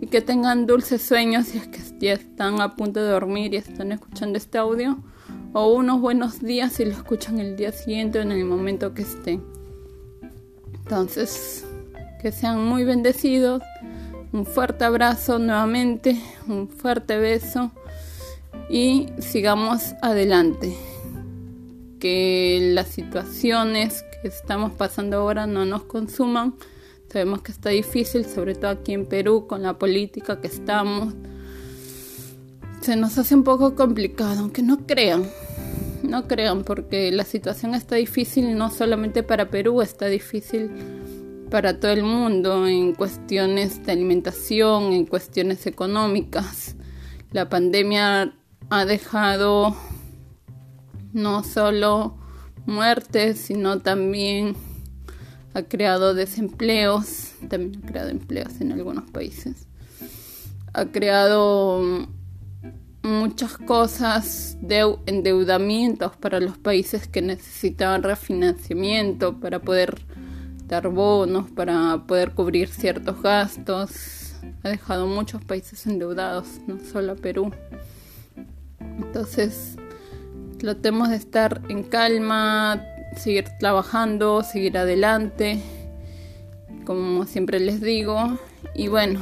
y 0.00 0.06
que 0.06 0.20
tengan 0.20 0.66
dulces 0.66 1.02
sueños 1.02 1.46
si 1.46 1.58
es 1.58 1.68
que 1.68 1.80
ya 1.98 2.14
están 2.14 2.60
a 2.60 2.76
punto 2.76 3.00
de 3.00 3.10
dormir 3.10 3.54
y 3.54 3.56
están 3.56 3.92
escuchando 3.92 4.36
este 4.38 4.58
audio. 4.58 4.98
O 5.52 5.72
unos 5.72 6.00
buenos 6.00 6.40
días 6.40 6.72
si 6.72 6.84
lo 6.84 6.90
escuchan 6.90 7.38
el 7.38 7.56
día 7.56 7.72
siguiente 7.72 8.18
o 8.18 8.22
en 8.22 8.32
el 8.32 8.44
momento 8.44 8.92
que 8.92 9.02
estén. 9.02 9.42
Entonces, 10.74 11.64
que 12.20 12.32
sean 12.32 12.64
muy 12.66 12.84
bendecidos. 12.84 13.62
Un 14.32 14.44
fuerte 14.44 14.84
abrazo 14.84 15.38
nuevamente, 15.38 16.20
un 16.48 16.68
fuerte 16.68 17.18
beso 17.18 17.70
y 18.68 19.08
sigamos 19.18 19.94
adelante. 20.02 20.76
Que 21.98 22.70
las 22.74 22.88
situaciones 22.88 24.04
que 24.20 24.28
estamos 24.28 24.72
pasando 24.72 25.18
ahora 25.18 25.46
no 25.46 25.64
nos 25.64 25.84
consuman. 25.84 26.54
Sabemos 27.10 27.42
que 27.42 27.52
está 27.52 27.70
difícil, 27.70 28.24
sobre 28.26 28.54
todo 28.54 28.70
aquí 28.70 28.92
en 28.92 29.06
Perú, 29.06 29.46
con 29.46 29.62
la 29.62 29.78
política 29.78 30.40
que 30.40 30.48
estamos. 30.48 31.14
Se 32.80 32.96
nos 32.96 33.16
hace 33.16 33.34
un 33.34 33.44
poco 33.44 33.74
complicado, 33.74 34.40
aunque 34.40 34.62
no 34.62 34.86
crean 34.86 35.24
no 36.04 36.28
crean, 36.28 36.64
porque 36.64 37.10
la 37.10 37.24
situación 37.24 37.74
está 37.74 37.96
difícil 37.96 38.56
no 38.56 38.70
solamente 38.70 39.22
para 39.22 39.50
Perú, 39.50 39.82
está 39.82 40.06
difícil 40.06 40.70
para 41.50 41.80
todo 41.80 41.92
el 41.92 42.02
mundo 42.02 42.66
en 42.66 42.94
cuestiones 42.94 43.84
de 43.84 43.92
alimentación, 43.92 44.92
en 44.92 45.06
cuestiones 45.06 45.66
económicas. 45.66 46.76
La 47.32 47.48
pandemia 47.48 48.34
ha 48.74 48.84
dejado 48.86 49.76
no 51.12 51.44
solo 51.44 52.16
muertes, 52.66 53.38
sino 53.38 53.80
también 53.80 54.56
ha 55.54 55.62
creado 55.62 56.12
desempleos, 56.12 57.34
también 57.48 57.80
ha 57.82 57.86
creado 57.86 58.08
empleos 58.08 58.60
en 58.60 58.72
algunos 58.72 59.08
países. 59.10 59.68
Ha 60.72 60.86
creado 60.86 62.08
muchas 63.04 63.58
cosas 63.58 64.56
de 64.60 64.96
endeudamientos 65.06 66.16
para 66.16 66.40
los 66.40 66.58
países 66.58 67.06
que 67.06 67.22
necesitaban 67.22 68.02
refinanciamiento 68.02 69.38
para 69.38 69.60
poder 69.60 70.04
dar 70.66 70.88
bonos, 70.88 71.48
para 71.48 72.02
poder 72.08 72.32
cubrir 72.32 72.68
ciertos 72.68 73.22
gastos. 73.22 74.34
Ha 74.64 74.68
dejado 74.70 75.06
muchos 75.06 75.44
países 75.44 75.86
endeudados, 75.86 76.60
no 76.66 76.80
solo 76.80 77.14
Perú. 77.14 77.52
Entonces, 78.98 79.76
tratemos 80.58 81.10
de 81.10 81.16
estar 81.16 81.60
en 81.68 81.82
calma, 81.82 82.84
seguir 83.16 83.44
trabajando, 83.58 84.42
seguir 84.42 84.78
adelante, 84.78 85.60
como 86.84 87.26
siempre 87.26 87.60
les 87.60 87.80
digo. 87.80 88.38
Y 88.74 88.88
bueno, 88.88 89.20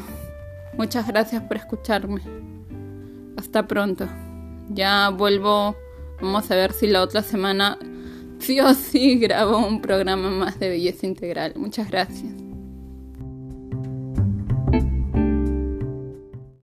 muchas 0.76 1.06
gracias 1.06 1.42
por 1.42 1.56
escucharme. 1.56 2.20
Hasta 3.37 3.66
pronto. 3.66 4.08
Ya 4.70 5.11
vuelvo. 5.11 5.76
Vamos 6.20 6.50
a 6.50 6.54
ver 6.54 6.72
si 6.72 6.87
la 6.87 7.02
otra 7.02 7.22
semana 7.22 7.78
sí 8.38 8.61
o 8.61 8.74
sí 8.74 9.18
grabo 9.20 9.58
un 9.58 9.80
programa 9.80 10.30
más 10.30 10.58
de 10.58 10.68
belleza 10.68 11.06
integral. 11.06 11.54
Muchas 11.56 11.90
gracias. 11.90 12.41